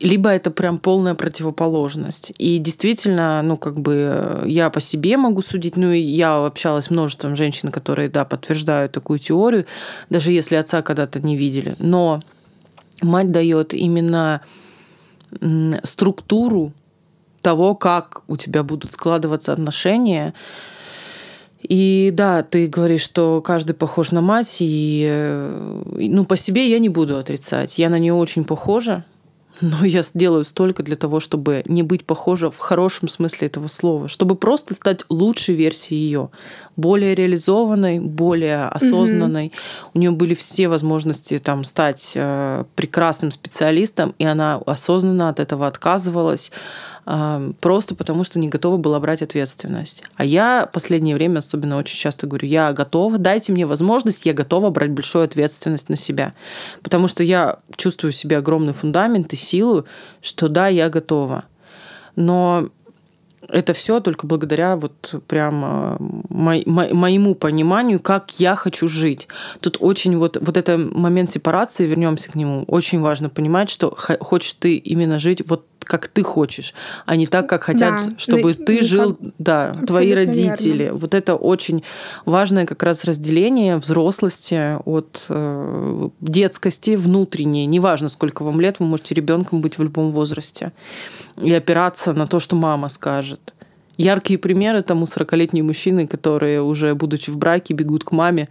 [0.00, 2.32] либо это прям полная противоположность.
[2.38, 6.90] И действительно, ну, как бы я по себе могу судить, ну, и я общалась с
[6.90, 9.66] множеством женщин, которые, да, подтверждают такую теорию,
[10.08, 11.76] даже если отца когда-то не видели.
[11.78, 12.22] Но
[13.02, 14.40] мать дает именно
[15.84, 16.72] структуру
[17.42, 20.32] того, как у тебя будут складываться отношения.
[21.62, 26.78] И да, ты говоришь, что каждый похож на мать, и э, ну, по себе я
[26.78, 27.78] не буду отрицать.
[27.78, 29.04] Я на нее очень похожа
[29.60, 34.08] но я сделаю столько для того, чтобы не быть похожа в хорошем смысле этого слова,
[34.08, 36.30] чтобы просто стать лучшей версией ее,
[36.76, 39.46] более реализованной, более осознанной.
[39.46, 39.90] Mm-hmm.
[39.94, 45.66] У нее были все возможности там стать э, прекрасным специалистом, и она осознанно от этого
[45.66, 46.52] отказывалась
[47.60, 50.04] просто потому что не готова была брать ответственность.
[50.16, 54.70] А я последнее время особенно очень часто говорю, я готова, дайте мне возможность, я готова
[54.70, 56.34] брать большую ответственность на себя.
[56.82, 59.86] Потому что я чувствую в себе огромный фундамент и силу,
[60.22, 61.44] что да, я готова.
[62.16, 62.68] Но
[63.48, 65.54] это все только благодаря вот прям
[66.28, 69.28] мо- мо- моему пониманию, как я хочу жить.
[69.60, 74.52] Тут очень вот, вот это момент сепарации, вернемся к нему, очень важно понимать, что хочешь
[74.52, 76.72] ты именно жить вот как ты хочешь,
[77.04, 79.32] а не так, как хотят, да, чтобы ты не жил, как...
[79.38, 80.84] да, твои родители.
[80.84, 80.98] Верно.
[80.98, 81.82] Вот это очень
[82.24, 87.66] важное как раз разделение взрослости от э, детскости внутренней.
[87.66, 90.72] Неважно, сколько вам лет, вы можете ребенком быть в любом возрасте
[91.42, 93.54] и опираться на то, что мама скажет.
[94.00, 98.48] Яркие примеры тому 40-летние мужчины, которые уже, будучи в браке, бегут к маме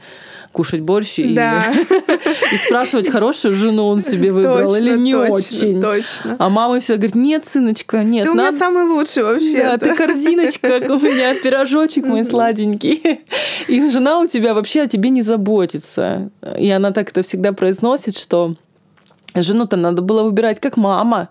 [0.51, 1.73] кушать борщ да.
[1.73, 5.81] и, и спрашивать, хорошую жену он себе выбрал точно, или не точно, очень.
[5.81, 6.35] Точно.
[6.37, 8.25] А мама всегда говорит, нет, сыночка, нет.
[8.25, 8.37] Ты нам...
[8.37, 9.63] у меня самый лучший вообще.
[9.63, 13.21] Да, ты корзиночка, как у меня пирожочек мой сладенький.
[13.67, 16.29] И жена у тебя вообще о тебе не заботится.
[16.59, 18.55] И она так это всегда произносит, что
[19.35, 21.29] жену-то надо было выбирать как мама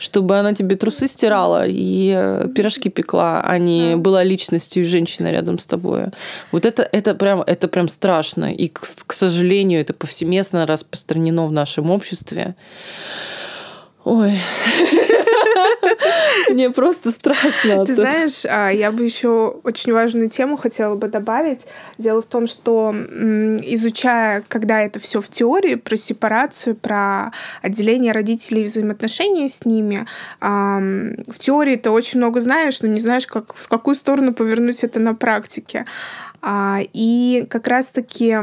[0.00, 5.58] чтобы она тебе трусы стирала и э, пирожки пекла, а не была личностью женщины рядом
[5.58, 6.06] с тобой.
[6.52, 8.50] Вот это, это, прям, это прям страшно.
[8.50, 12.54] И, к, к сожалению, это повсеместно распространено в нашем обществе.
[14.04, 14.40] Ой.
[16.50, 17.84] Мне просто страшно.
[17.86, 21.66] Ты знаешь, а, я бы еще очень важную тему хотела бы добавить.
[21.98, 28.62] Дело в том, что изучая, когда это все в теории, про сепарацию, про отделение родителей
[28.62, 30.06] и взаимоотношения с ними,
[30.40, 35.00] в теории ты очень много знаешь, но не знаешь, как, в какую сторону повернуть это
[35.00, 35.86] на практике.
[36.42, 38.36] А, и как раз-таки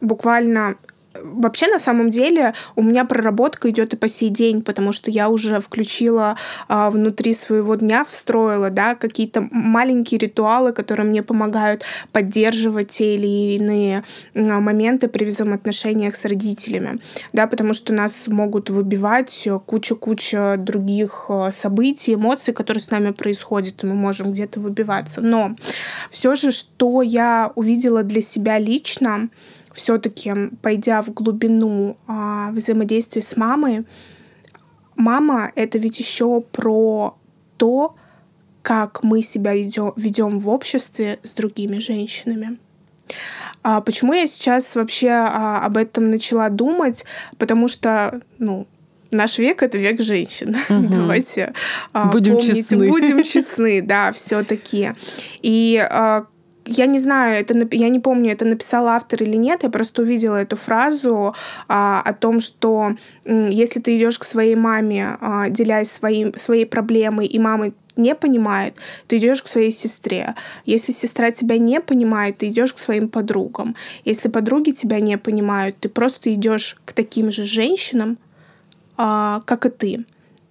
[0.00, 0.76] буквально
[1.22, 5.28] Вообще, на самом деле, у меня проработка идет и по сей день, потому что я
[5.28, 6.36] уже включила
[6.68, 13.56] а, внутри своего дня, встроила, да, какие-то маленькие ритуалы, которые мне помогают поддерживать те или
[13.56, 14.04] иные
[14.34, 17.00] а, моменты при взаимоотношениях с родителями,
[17.32, 23.82] да, потому что нас могут выбивать куча-куча других а, событий, эмоций, которые с нами происходят,
[23.82, 25.20] и мы можем где-то выбиваться.
[25.20, 25.56] Но
[26.10, 29.28] все же, что я увидела для себя лично,
[29.72, 33.84] все-таки, пойдя в глубину а, взаимодействия с мамой,
[34.96, 37.16] мама это ведь еще про
[37.56, 37.94] то,
[38.62, 42.58] как мы себя ведем в обществе с другими женщинами.
[43.62, 47.04] А почему я сейчас вообще а, об этом начала думать?
[47.38, 48.66] Потому что, ну,
[49.10, 50.56] наш век это век женщин.
[50.68, 50.88] Угу.
[50.88, 51.52] Давайте
[51.92, 52.88] а, будем помнить, честны.
[52.88, 54.92] будем честны, да, все-таки.
[55.42, 56.26] И а,
[56.70, 60.36] я не знаю, это я не помню, это написал автор или нет, я просто увидела
[60.36, 61.34] эту фразу
[61.66, 62.92] а, о том, что
[63.24, 68.76] если ты идешь к своей маме, а, делясь своим, своей проблемой, и мама не понимает,
[69.08, 70.36] ты идешь к своей сестре.
[70.64, 73.74] Если сестра тебя не понимает, ты идешь к своим подругам.
[74.04, 78.16] Если подруги тебя не понимают, ты просто идешь к таким же женщинам,
[78.96, 80.04] а, как и ты.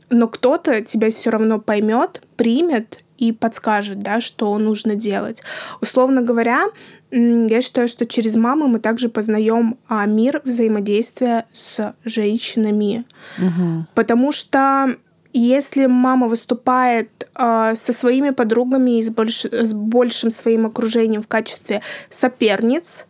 [0.10, 5.44] Но кто-то тебя все равно поймет, примет и подскажет, да, что нужно делать.
[5.82, 6.66] Условно говоря,
[7.12, 13.06] я считаю, что через маму мы также познаем а, мир взаимодействия с женщинами.
[13.38, 13.88] Угу.
[13.96, 14.96] Потому что
[15.34, 21.28] если мама выступает э, со своими подругами и с, больш, с большим своим окружением в
[21.28, 23.08] качестве соперниц,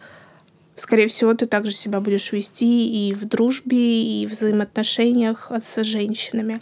[0.80, 6.62] скорее всего, ты также себя будешь вести и в дружбе, и в взаимоотношениях с женщинами.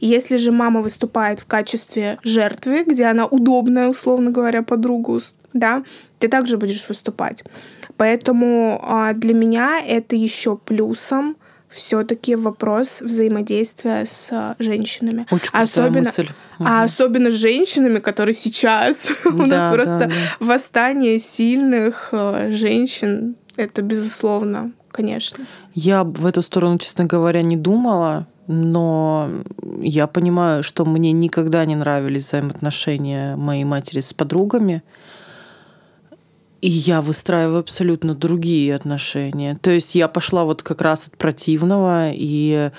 [0.00, 5.20] Если же мама выступает в качестве жертвы, где она удобная, условно говоря, подругу,
[5.52, 5.82] да,
[6.18, 7.44] ты также будешь выступать.
[7.96, 11.36] Поэтому а, для меня это еще плюсом
[11.68, 15.26] все-таки вопрос взаимодействия с женщинами.
[15.30, 16.28] Очень особенно, мысль.
[16.58, 24.72] А особенно с женщинами, которые сейчас у нас просто восстание сильных э, женщин это безусловно,
[24.90, 25.44] конечно.
[25.74, 29.28] Я в эту сторону, честно говоря, не думала, но
[29.80, 34.82] я понимаю, что мне никогда не нравились взаимоотношения моей матери с подругами.
[36.62, 39.58] И я выстраиваю абсолютно другие отношения.
[39.60, 42.70] То есть я пошла вот как раз от противного, и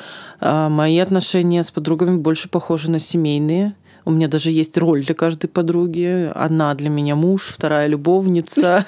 [0.41, 3.75] э, мои отношения с подругами больше похожи на семейные.
[4.07, 6.31] У меня даже есть роль для каждой подруги.
[6.33, 8.85] Одна для меня муж, вторая любовница,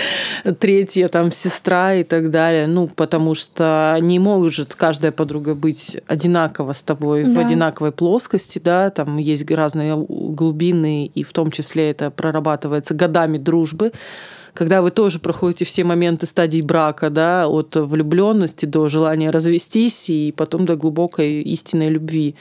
[0.60, 2.68] третья там сестра и так далее.
[2.68, 8.90] Ну, потому что не может каждая подруга быть одинаково с тобой в одинаковой плоскости, да,
[8.90, 13.90] там есть разные глубины, и в том числе это прорабатывается годами дружбы
[14.52, 20.34] когда вы тоже проходите все моменты стадии брака, да, от влюбленности до желания развестись и
[20.36, 22.34] потом до глубокой истинной любви.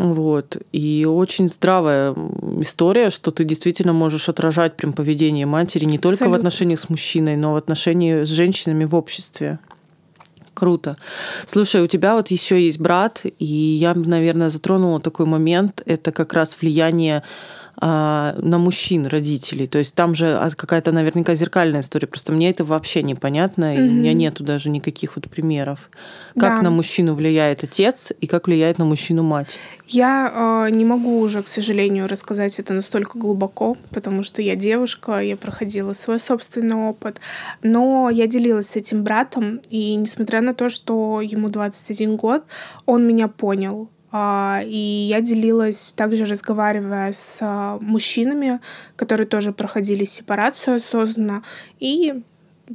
[0.00, 0.56] Вот.
[0.72, 2.14] И очень здравая
[2.60, 6.36] история, что ты действительно можешь отражать прям поведение матери не только Абсолютно.
[6.36, 9.58] в отношениях с мужчиной, но в отношении с женщинами в обществе.
[10.54, 10.96] Круто.
[11.46, 15.82] Слушай, у тебя вот еще есть брат, и я, наверное, затронула такой момент.
[15.84, 17.22] Это как раз влияние
[17.80, 19.66] на мужчин родителей.
[19.66, 22.06] То есть там же какая-то наверняка зеркальная история.
[22.06, 25.90] Просто мне это вообще непонятно, и у меня нету даже никаких вот примеров.
[26.38, 26.62] Как да.
[26.62, 29.58] на мужчину влияет отец и как влияет на мужчину мать?
[29.86, 35.20] Я э, не могу уже, к сожалению, рассказать это настолько глубоко, потому что я девушка,
[35.20, 37.20] я проходила свой собственный опыт.
[37.62, 42.44] Но я делилась с этим братом, и несмотря на то, что ему 21 год,
[42.86, 48.60] он меня понял а, и я делилась, также разговаривая с а, мужчинами,
[48.96, 51.44] которые тоже проходили сепарацию осознанно,
[51.78, 52.22] и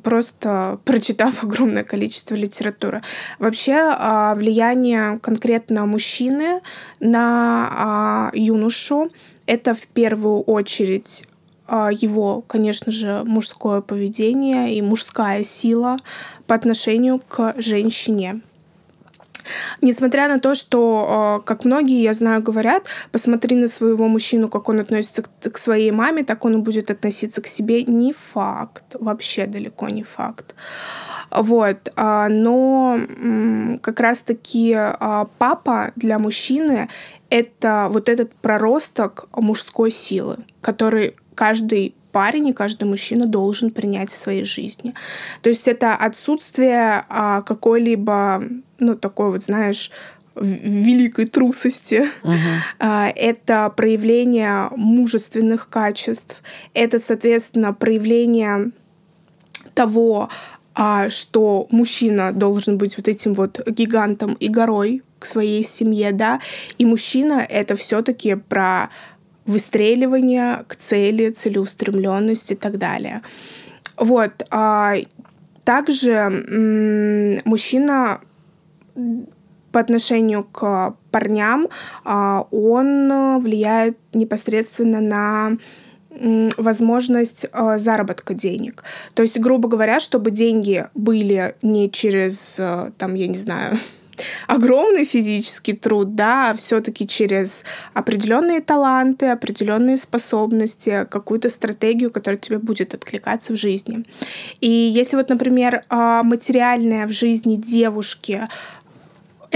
[0.01, 3.01] просто прочитав огромное количество литературы.
[3.37, 6.61] Вообще а, влияние конкретно мужчины
[6.99, 9.09] на юношу
[9.45, 11.27] это в первую очередь
[11.67, 15.97] его, конечно же, мужское поведение и мужская сила
[16.45, 18.41] по отношению к женщине.
[19.81, 24.69] Несмотря на то, что, э, как многие, я знаю, говорят, посмотри на своего мужчину, как
[24.69, 27.83] он относится к своей маме, так он и будет относиться к себе.
[27.83, 28.95] Не факт.
[28.99, 30.55] Вообще далеко не факт.
[31.31, 31.91] Вот.
[31.95, 32.99] А, но
[33.81, 36.89] как раз-таки а, папа для мужчины—
[37.29, 44.15] это вот этот проросток мужской силы, который каждый парень и каждый мужчина должен принять в
[44.15, 44.93] своей жизни.
[45.41, 48.41] То есть это отсутствие а, какой-либо,
[48.79, 49.91] ну, такой вот, знаешь,
[50.35, 52.09] великой трусости.
[52.23, 53.11] Uh-huh.
[53.17, 56.41] Это проявление мужественных качеств.
[56.73, 58.71] Это, соответственно, проявление
[59.73, 60.29] того,
[60.73, 66.39] а, что мужчина должен быть вот этим вот гигантом и горой к своей семье, да,
[66.77, 68.89] и мужчина это все-таки про
[69.45, 73.21] выстреливание к цели, целеустремленность и так далее.
[73.97, 74.45] Вот.
[74.51, 74.95] А
[75.63, 78.21] также мужчина
[79.71, 81.67] по отношению к парням,
[82.05, 85.57] а, он влияет непосредственно на
[86.57, 88.85] возможность а, заработка денег.
[89.15, 92.55] То есть, грубо говоря, чтобы деньги были не через,
[92.97, 93.77] там, я не знаю,
[94.47, 97.63] огромный физический труд, да, а все-таки через
[97.93, 104.05] определенные таланты, определенные способности, какую-то стратегию, которая тебе будет откликаться в жизни.
[104.61, 108.41] И если вот, например, а, материальное в жизни девушки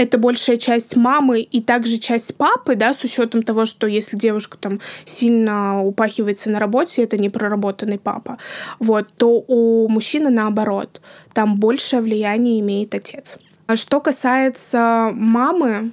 [0.00, 4.56] это большая часть мамы и также часть папы, да, с учетом того, что если девушка
[4.56, 8.38] там сильно упахивается на работе, это не проработанный папа,
[8.78, 11.02] вот, то у мужчины наоборот,
[11.34, 13.38] там большее влияние имеет отец.
[13.66, 15.92] А что касается мамы,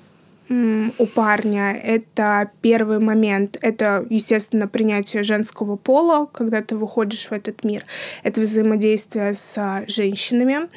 [0.49, 7.66] у парня это первый момент, это, естественно, принятие женского пола, когда ты выходишь в этот
[7.66, 7.84] мир,
[8.24, 10.70] это взаимодействие с женщинами.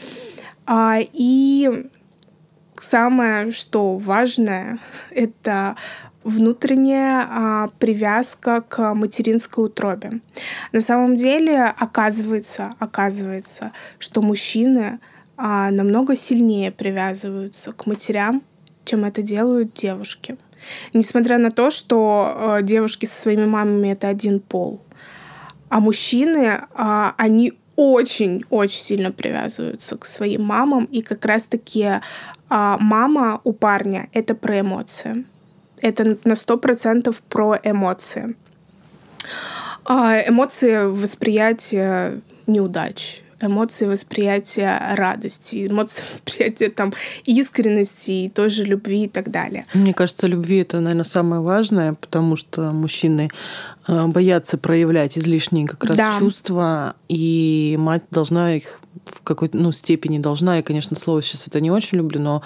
[0.67, 1.89] А, и
[2.83, 4.79] самое, что важное,
[5.11, 5.77] это
[6.23, 10.21] внутренняя а, привязка к материнской утробе.
[10.73, 15.01] На самом деле оказывается, оказывается, что мужчины
[15.37, 18.43] а, намного сильнее привязываются к матерям,
[18.85, 20.37] чем это делают девушки.
[20.93, 24.83] Несмотря на то, что а, девушки со своими мамами это один пол,
[25.71, 32.01] а мужчины, а, они очень-очень сильно привязываются к своим мамам, и как раз-таки
[32.51, 35.25] а, мама у парня это про эмоции.
[35.81, 38.37] Это на сто процентов про эмоции.
[39.87, 46.93] А, эмоции восприятия неудач, эмоции восприятия радости, эмоции восприятия там
[47.25, 49.65] искренности и той же любви и так далее.
[49.75, 53.31] Мне кажется, любви это, наверное, самое важное, потому что мужчины
[53.89, 56.19] э, боятся проявлять излишние как раз да.
[56.19, 61.61] чувства, и мать должна их в какой-то ну, степени должна, и, конечно, слово сейчас это
[61.61, 62.43] не очень люблю, но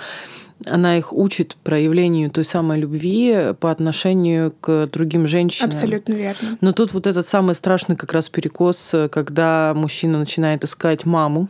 [0.66, 5.70] она их учит проявлению той самой любви по отношению к другим женщинам.
[5.70, 6.58] Абсолютно верно.
[6.60, 11.48] Но тут вот этот самый страшный как раз перекос, когда мужчина начинает искать маму,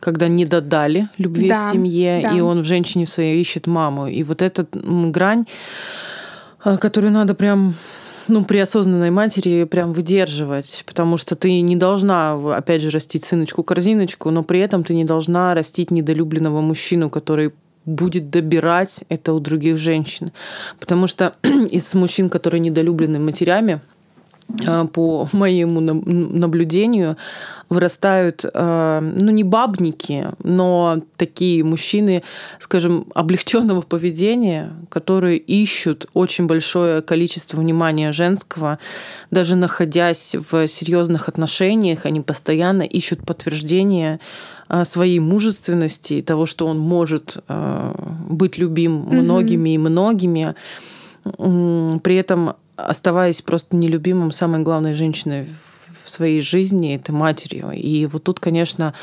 [0.00, 2.30] когда не додали любви да, в семье, да.
[2.30, 4.08] и он в женщине своей ищет маму.
[4.08, 5.44] И вот эта грань,
[6.62, 7.74] а, которую надо прям
[8.28, 14.30] ну, при осознанной матери прям выдерживать, потому что ты не должна, опять же, растить сыночку-корзиночку,
[14.30, 17.52] но при этом ты не должна растить недолюбленного мужчину, который
[17.86, 20.32] будет добирать это у других женщин.
[20.78, 23.80] Потому что из мужчин, которые недолюблены матерями,
[24.66, 27.16] э, по моему наблюдению,
[27.70, 32.22] вырастают, э, ну, не бабники, но такие мужчины,
[32.58, 38.78] скажем, облегченного поведения, которые ищут очень большое количество внимания женского,
[39.30, 44.18] даже находясь в серьезных отношениях, они постоянно ищут подтверждение
[44.84, 47.92] своей мужественности и того, что он может э,
[48.28, 49.74] быть любим многими mm-hmm.
[49.74, 50.54] и многими,
[52.00, 55.48] при этом оставаясь просто нелюбимым самой главной женщиной
[56.02, 57.70] в своей жизни, это матерью.
[57.72, 58.94] И вот тут, конечно,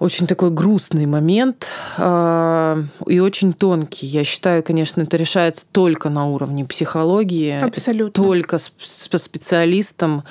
[0.00, 4.06] очень такой грустный момент э, и очень тонкий.
[4.06, 7.58] Я считаю, конечно, это решается только на уровне психологии.
[7.58, 8.22] Абсолютно.
[8.22, 10.22] Только с, с специалистом,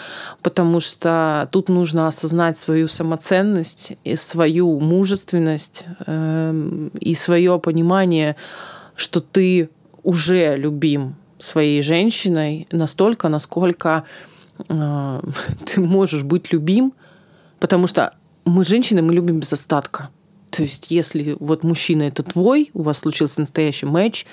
[0.42, 8.38] потому что тут нужно осознать свою самоценность и свою мужественность э, и свое понимание,
[8.96, 9.70] что ты
[10.04, 14.06] уже любим своей женщиной настолько, насколько
[14.70, 15.22] э,
[15.66, 16.94] ты можешь быть любим,
[17.60, 18.14] потому что
[18.48, 20.10] мы, женщины, мы любим без остатка.
[20.50, 24.26] То есть, если вот мужчина это твой, у вас случился настоящий матч,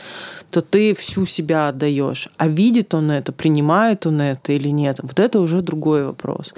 [0.50, 2.28] то ты всю себя отдаешь.
[2.36, 6.54] А видит он это, принимает он это или нет, вот это уже другой вопрос.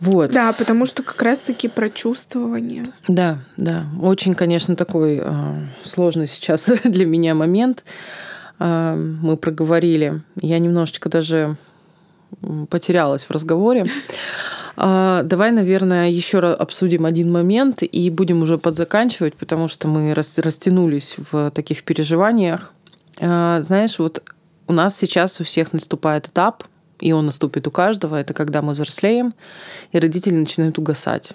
[0.00, 0.32] Вот.
[0.32, 2.92] Да, потому что как раз-таки про чувствование.
[3.08, 3.86] Да, да.
[4.00, 7.84] Очень, конечно, такой э, сложный сейчас для меня момент.
[8.60, 10.22] Э, мы проговорили.
[10.40, 11.56] Я немножечко даже
[12.70, 13.84] потерялась в разговоре.
[14.78, 20.14] Э, давай, наверное, еще раз обсудим один момент и будем уже подзаканчивать, потому что мы
[20.14, 22.72] растянулись в таких переживаниях.
[23.18, 24.22] Э, знаешь, вот
[24.68, 26.64] у нас сейчас у всех наступает этап,
[27.00, 29.32] и он наступит у каждого, это когда мы взрослеем,
[29.92, 31.32] и родители начинают угасать.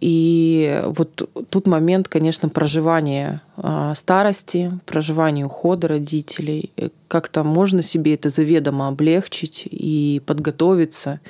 [0.00, 6.72] И вот тут момент, конечно, проживания а, старости, проживания ухода родителей.
[7.08, 11.20] Как-то можно себе это заведомо облегчить и подготовиться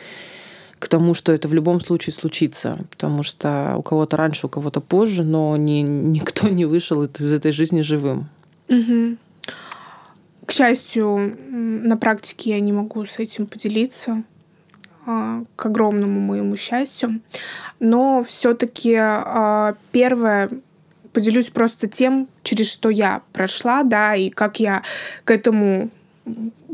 [0.79, 2.79] к тому, что это в любом случае случится.
[2.91, 7.53] Потому что у кого-то раньше, у кого-то позже, но ни, никто не вышел из этой
[7.53, 8.29] жизни живым.
[8.69, 9.17] Угу.
[10.47, 14.23] К счастью, на практике я не могу с этим поделиться
[15.07, 17.21] а, к огромному моему счастью.
[17.81, 20.51] Но все-таки а, первое
[21.13, 24.83] поделюсь просто тем, через что я прошла, да, и как я
[25.25, 25.91] к этому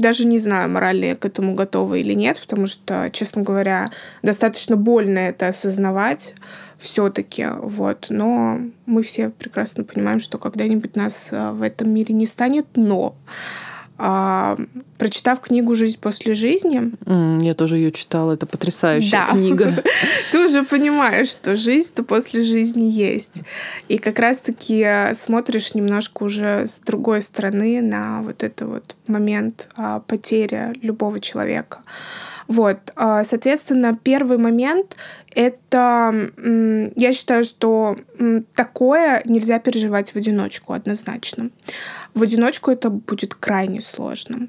[0.00, 3.90] даже не знаю, морально я к этому готова или нет, потому что, честно говоря,
[4.22, 6.34] достаточно больно это осознавать
[6.78, 8.06] все-таки, вот.
[8.08, 13.14] Но мы все прекрасно понимаем, что когда-нибудь нас а, в этом мире не станет, но
[14.02, 14.56] а,
[14.96, 16.92] прочитав книгу «Жизнь после жизни».
[17.04, 19.32] Mm, я тоже ее читала, это потрясающая да.
[19.32, 19.84] книга.
[20.32, 23.42] Ты уже понимаешь, что жизнь-то после жизни есть.
[23.88, 30.00] И как раз-таки смотришь немножко уже с другой стороны на вот этот вот момент а,
[30.00, 31.80] потери любого человека.
[32.50, 34.96] Вот, а, соответственно, первый момент—
[35.36, 36.12] это,
[36.96, 37.96] я считаю, что
[38.56, 41.50] такое нельзя переживать в одиночку однозначно.
[42.12, 44.48] В одиночку это будет крайне сложно.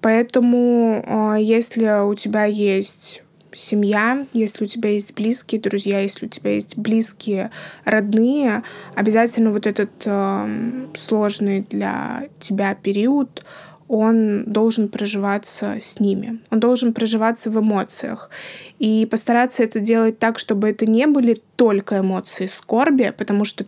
[0.00, 3.22] Поэтому, а, если у тебя есть
[3.52, 7.50] семья, если у тебя есть близкие друзья, если у тебя есть близкие
[7.84, 8.62] родные,
[8.94, 13.44] обязательно вот этот э, сложный для тебя период
[13.88, 18.30] он должен проживаться с ними, он должен проживаться в эмоциях.
[18.78, 23.66] И постараться это делать так, чтобы это не были только эмоции скорби, потому что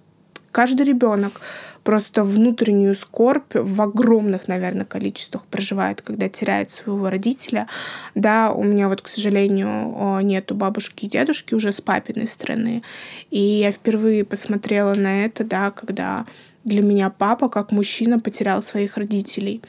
[0.50, 1.40] каждый ребенок
[1.84, 7.68] просто внутреннюю скорбь в огромных, наверное, количествах проживает, когда теряет своего родителя.
[8.14, 12.82] Да, у меня вот, к сожалению, нету бабушки и дедушки уже с папиной стороны.
[13.30, 16.26] И я впервые посмотрела на это, да, когда
[16.64, 19.62] для меня папа, как мужчина, потерял своих родителей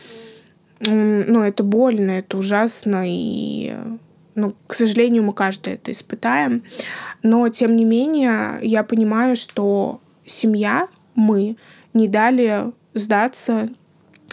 [0.80, 3.74] ну, это больно, это ужасно, и,
[4.36, 6.64] ну, к сожалению, мы каждый это испытаем.
[7.24, 11.58] Но, тем не менее, я понимаю, что семья, мы,
[11.94, 13.70] не дали сдаться,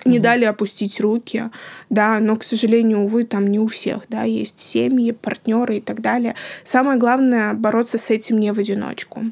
[0.05, 0.21] не mm-hmm.
[0.21, 1.45] дали опустить руки,
[1.89, 6.01] да, но, к сожалению, увы, там не у всех, да, есть семьи, партнеры и так
[6.01, 6.35] далее.
[6.65, 9.25] Самое главное бороться с этим не в одиночку.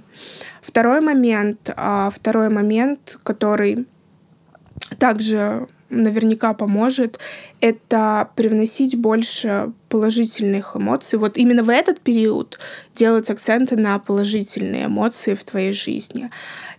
[0.63, 3.87] Второй момент, а, второй момент, который
[4.99, 7.18] также наверняка поможет,
[7.61, 11.18] это привносить больше положительных эмоций.
[11.18, 12.59] Вот именно в этот период
[12.95, 16.30] делать акценты на положительные эмоции в твоей жизни.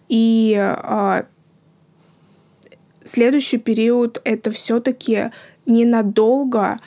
[0.09, 1.23] И э,
[3.03, 5.31] следующий период это все-таки
[5.65, 6.77] ненадолго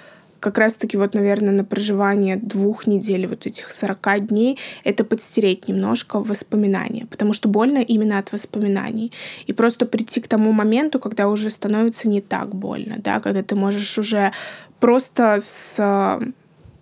[0.46, 6.20] как раз-таки вот, наверное, на проживание двух недель, вот этих 40 дней, это подстереть немножко
[6.20, 9.10] воспоминания, потому что больно именно от воспоминаний.
[9.48, 13.56] И просто прийти к тому моменту, когда уже становится не так больно, да, когда ты
[13.56, 14.30] можешь уже
[14.78, 15.80] просто с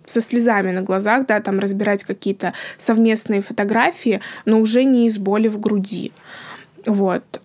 [0.07, 5.47] со слезами на глазах, да, там разбирать какие-то совместные фотографии, но уже не из боли
[5.47, 6.11] в груди.
[6.85, 7.41] Вот.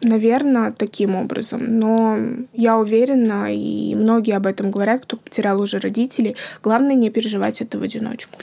[0.00, 1.78] Наверное, таким образом.
[1.78, 2.18] Но
[2.52, 6.36] я уверена, и многие об этом говорят, кто потерял уже родителей.
[6.62, 8.38] Главное не переживать это в одиночку.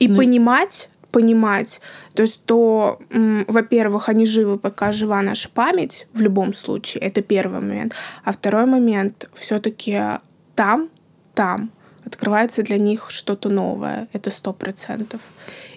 [0.00, 0.16] И ну...
[0.16, 1.80] понимать, понимать,
[2.14, 7.60] то есть, что, во-первых, они живы, пока жива наша память, в любом случае, это первый
[7.60, 7.94] момент.
[8.24, 10.00] А второй момент, все-таки
[10.54, 10.88] там,
[11.34, 11.70] там
[12.10, 15.20] открывается для них что-то новое, это сто процентов.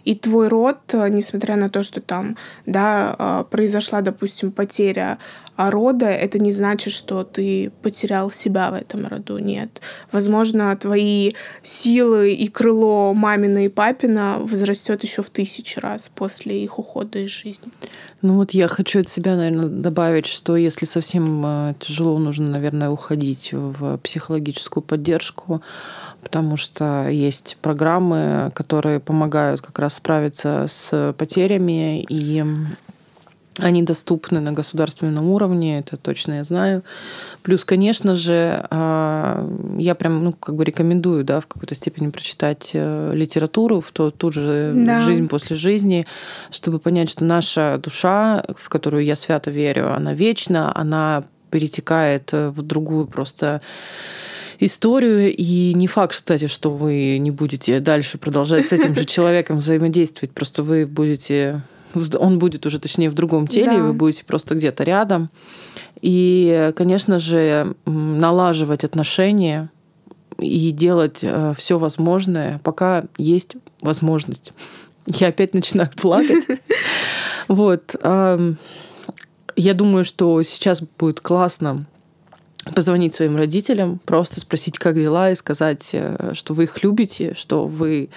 [0.03, 5.17] И твой род, э, несмотря на то, что там, да, э, произошла, допустим, потеря
[5.55, 9.37] рода, это не значит, что ты потерял себя в этом роду.
[9.37, 9.81] Нет.
[10.11, 16.79] Возможно, твои силы и крыло мамина и папина возрастет еще в тысячи раз после их
[16.79, 17.71] ухода из жизни.
[18.21, 22.89] Ну вот я хочу от себя, наверное, добавить, что если совсем э, тяжело, нужно, наверное,
[22.89, 25.61] уходить в психологическую поддержку
[26.23, 32.43] потому что есть программы, которые помогают как раз справиться с потерями, и
[33.59, 36.83] они доступны на государственном уровне, это точно я знаю.
[37.43, 39.47] Плюс, конечно же, а,
[39.77, 44.09] я прям, ну, как бы рекомендую, да, в какой-то степени прочитать э, литературу, в то,
[44.09, 44.99] ту же да.
[45.01, 46.07] жизнь после жизни,
[46.49, 52.63] чтобы понять, что наша душа, в которую я свято верю, она вечна, она перетекает в
[52.63, 53.61] другую просто
[54.59, 55.33] историю.
[55.35, 60.33] И не факт, кстати, что вы не будете дальше продолжать с этим же человеком взаимодействовать.
[60.33, 61.63] Просто вы будете...
[62.19, 63.77] Он будет уже, точнее, в другом теле, да.
[63.77, 65.29] и вы будете просто где-то рядом.
[66.01, 69.69] И, конечно же, налаживать отношения
[70.39, 74.53] и делать э, все возможное, пока есть возможность.
[75.05, 76.47] Я опять начинаю плакать.
[77.47, 77.95] Вот.
[79.55, 81.85] Я думаю, что сейчас будет классно
[82.75, 87.67] позвонить своим родителям, просто спросить, как дела, и сказать, э, что вы их любите, что
[87.67, 88.09] вы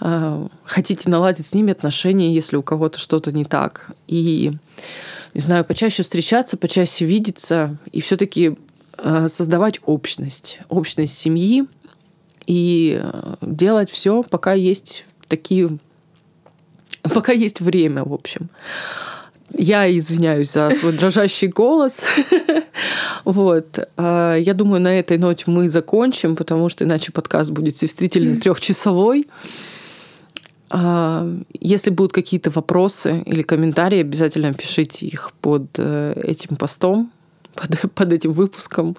[0.00, 3.90] э, хотите наладить с ними отношения, если у кого-то что-то не так.
[4.06, 4.52] И,
[5.34, 8.56] не знаю, почаще встречаться, почаще видеться, и все-таки
[8.98, 11.64] э, создавать общность, общность семьи,
[12.46, 13.02] и
[13.42, 15.78] делать все, пока есть такие,
[17.02, 18.48] пока есть время, в общем.
[19.54, 22.06] Я извиняюсь за свой дрожащий голос.
[23.24, 23.78] Вот.
[23.96, 29.28] А, я думаю, на этой ноте мы закончим, потому что иначе подкаст будет действительно трехчасовой.
[30.70, 31.28] А,
[31.60, 37.10] если будут какие-то вопросы или комментарии, обязательно пишите их под э, этим постом,
[37.54, 38.96] под, под этим выпуском.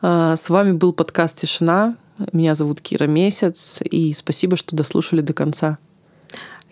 [0.00, 1.96] А, с вами был подкаст «Тишина».
[2.32, 5.78] Меня зовут Кира Месяц, и спасибо, что дослушали до конца.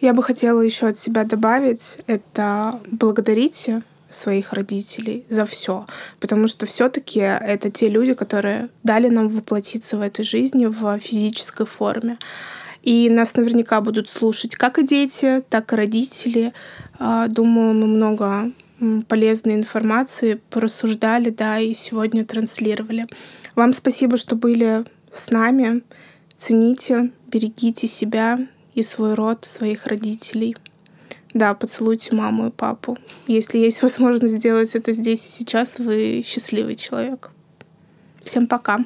[0.00, 5.86] Я бы хотела еще от себя добавить, это благодарите своих родителей за все,
[6.20, 11.66] потому что все-таки это те люди, которые дали нам воплотиться в этой жизни в физической
[11.66, 12.18] форме.
[12.82, 16.52] И нас наверняка будут слушать как и дети, так и родители.
[16.98, 18.52] А, думаю, мы много
[19.08, 23.06] полезной информации порассуждали, да, и сегодня транслировали.
[23.56, 25.82] Вам спасибо, что были с нами.
[26.36, 28.38] Цените, берегите себя,
[28.78, 30.56] и свой род, своих родителей.
[31.34, 32.96] Да, поцелуйте маму и папу.
[33.26, 37.32] Если есть возможность сделать это здесь и сейчас, вы счастливый человек.
[38.22, 38.78] Всем пока.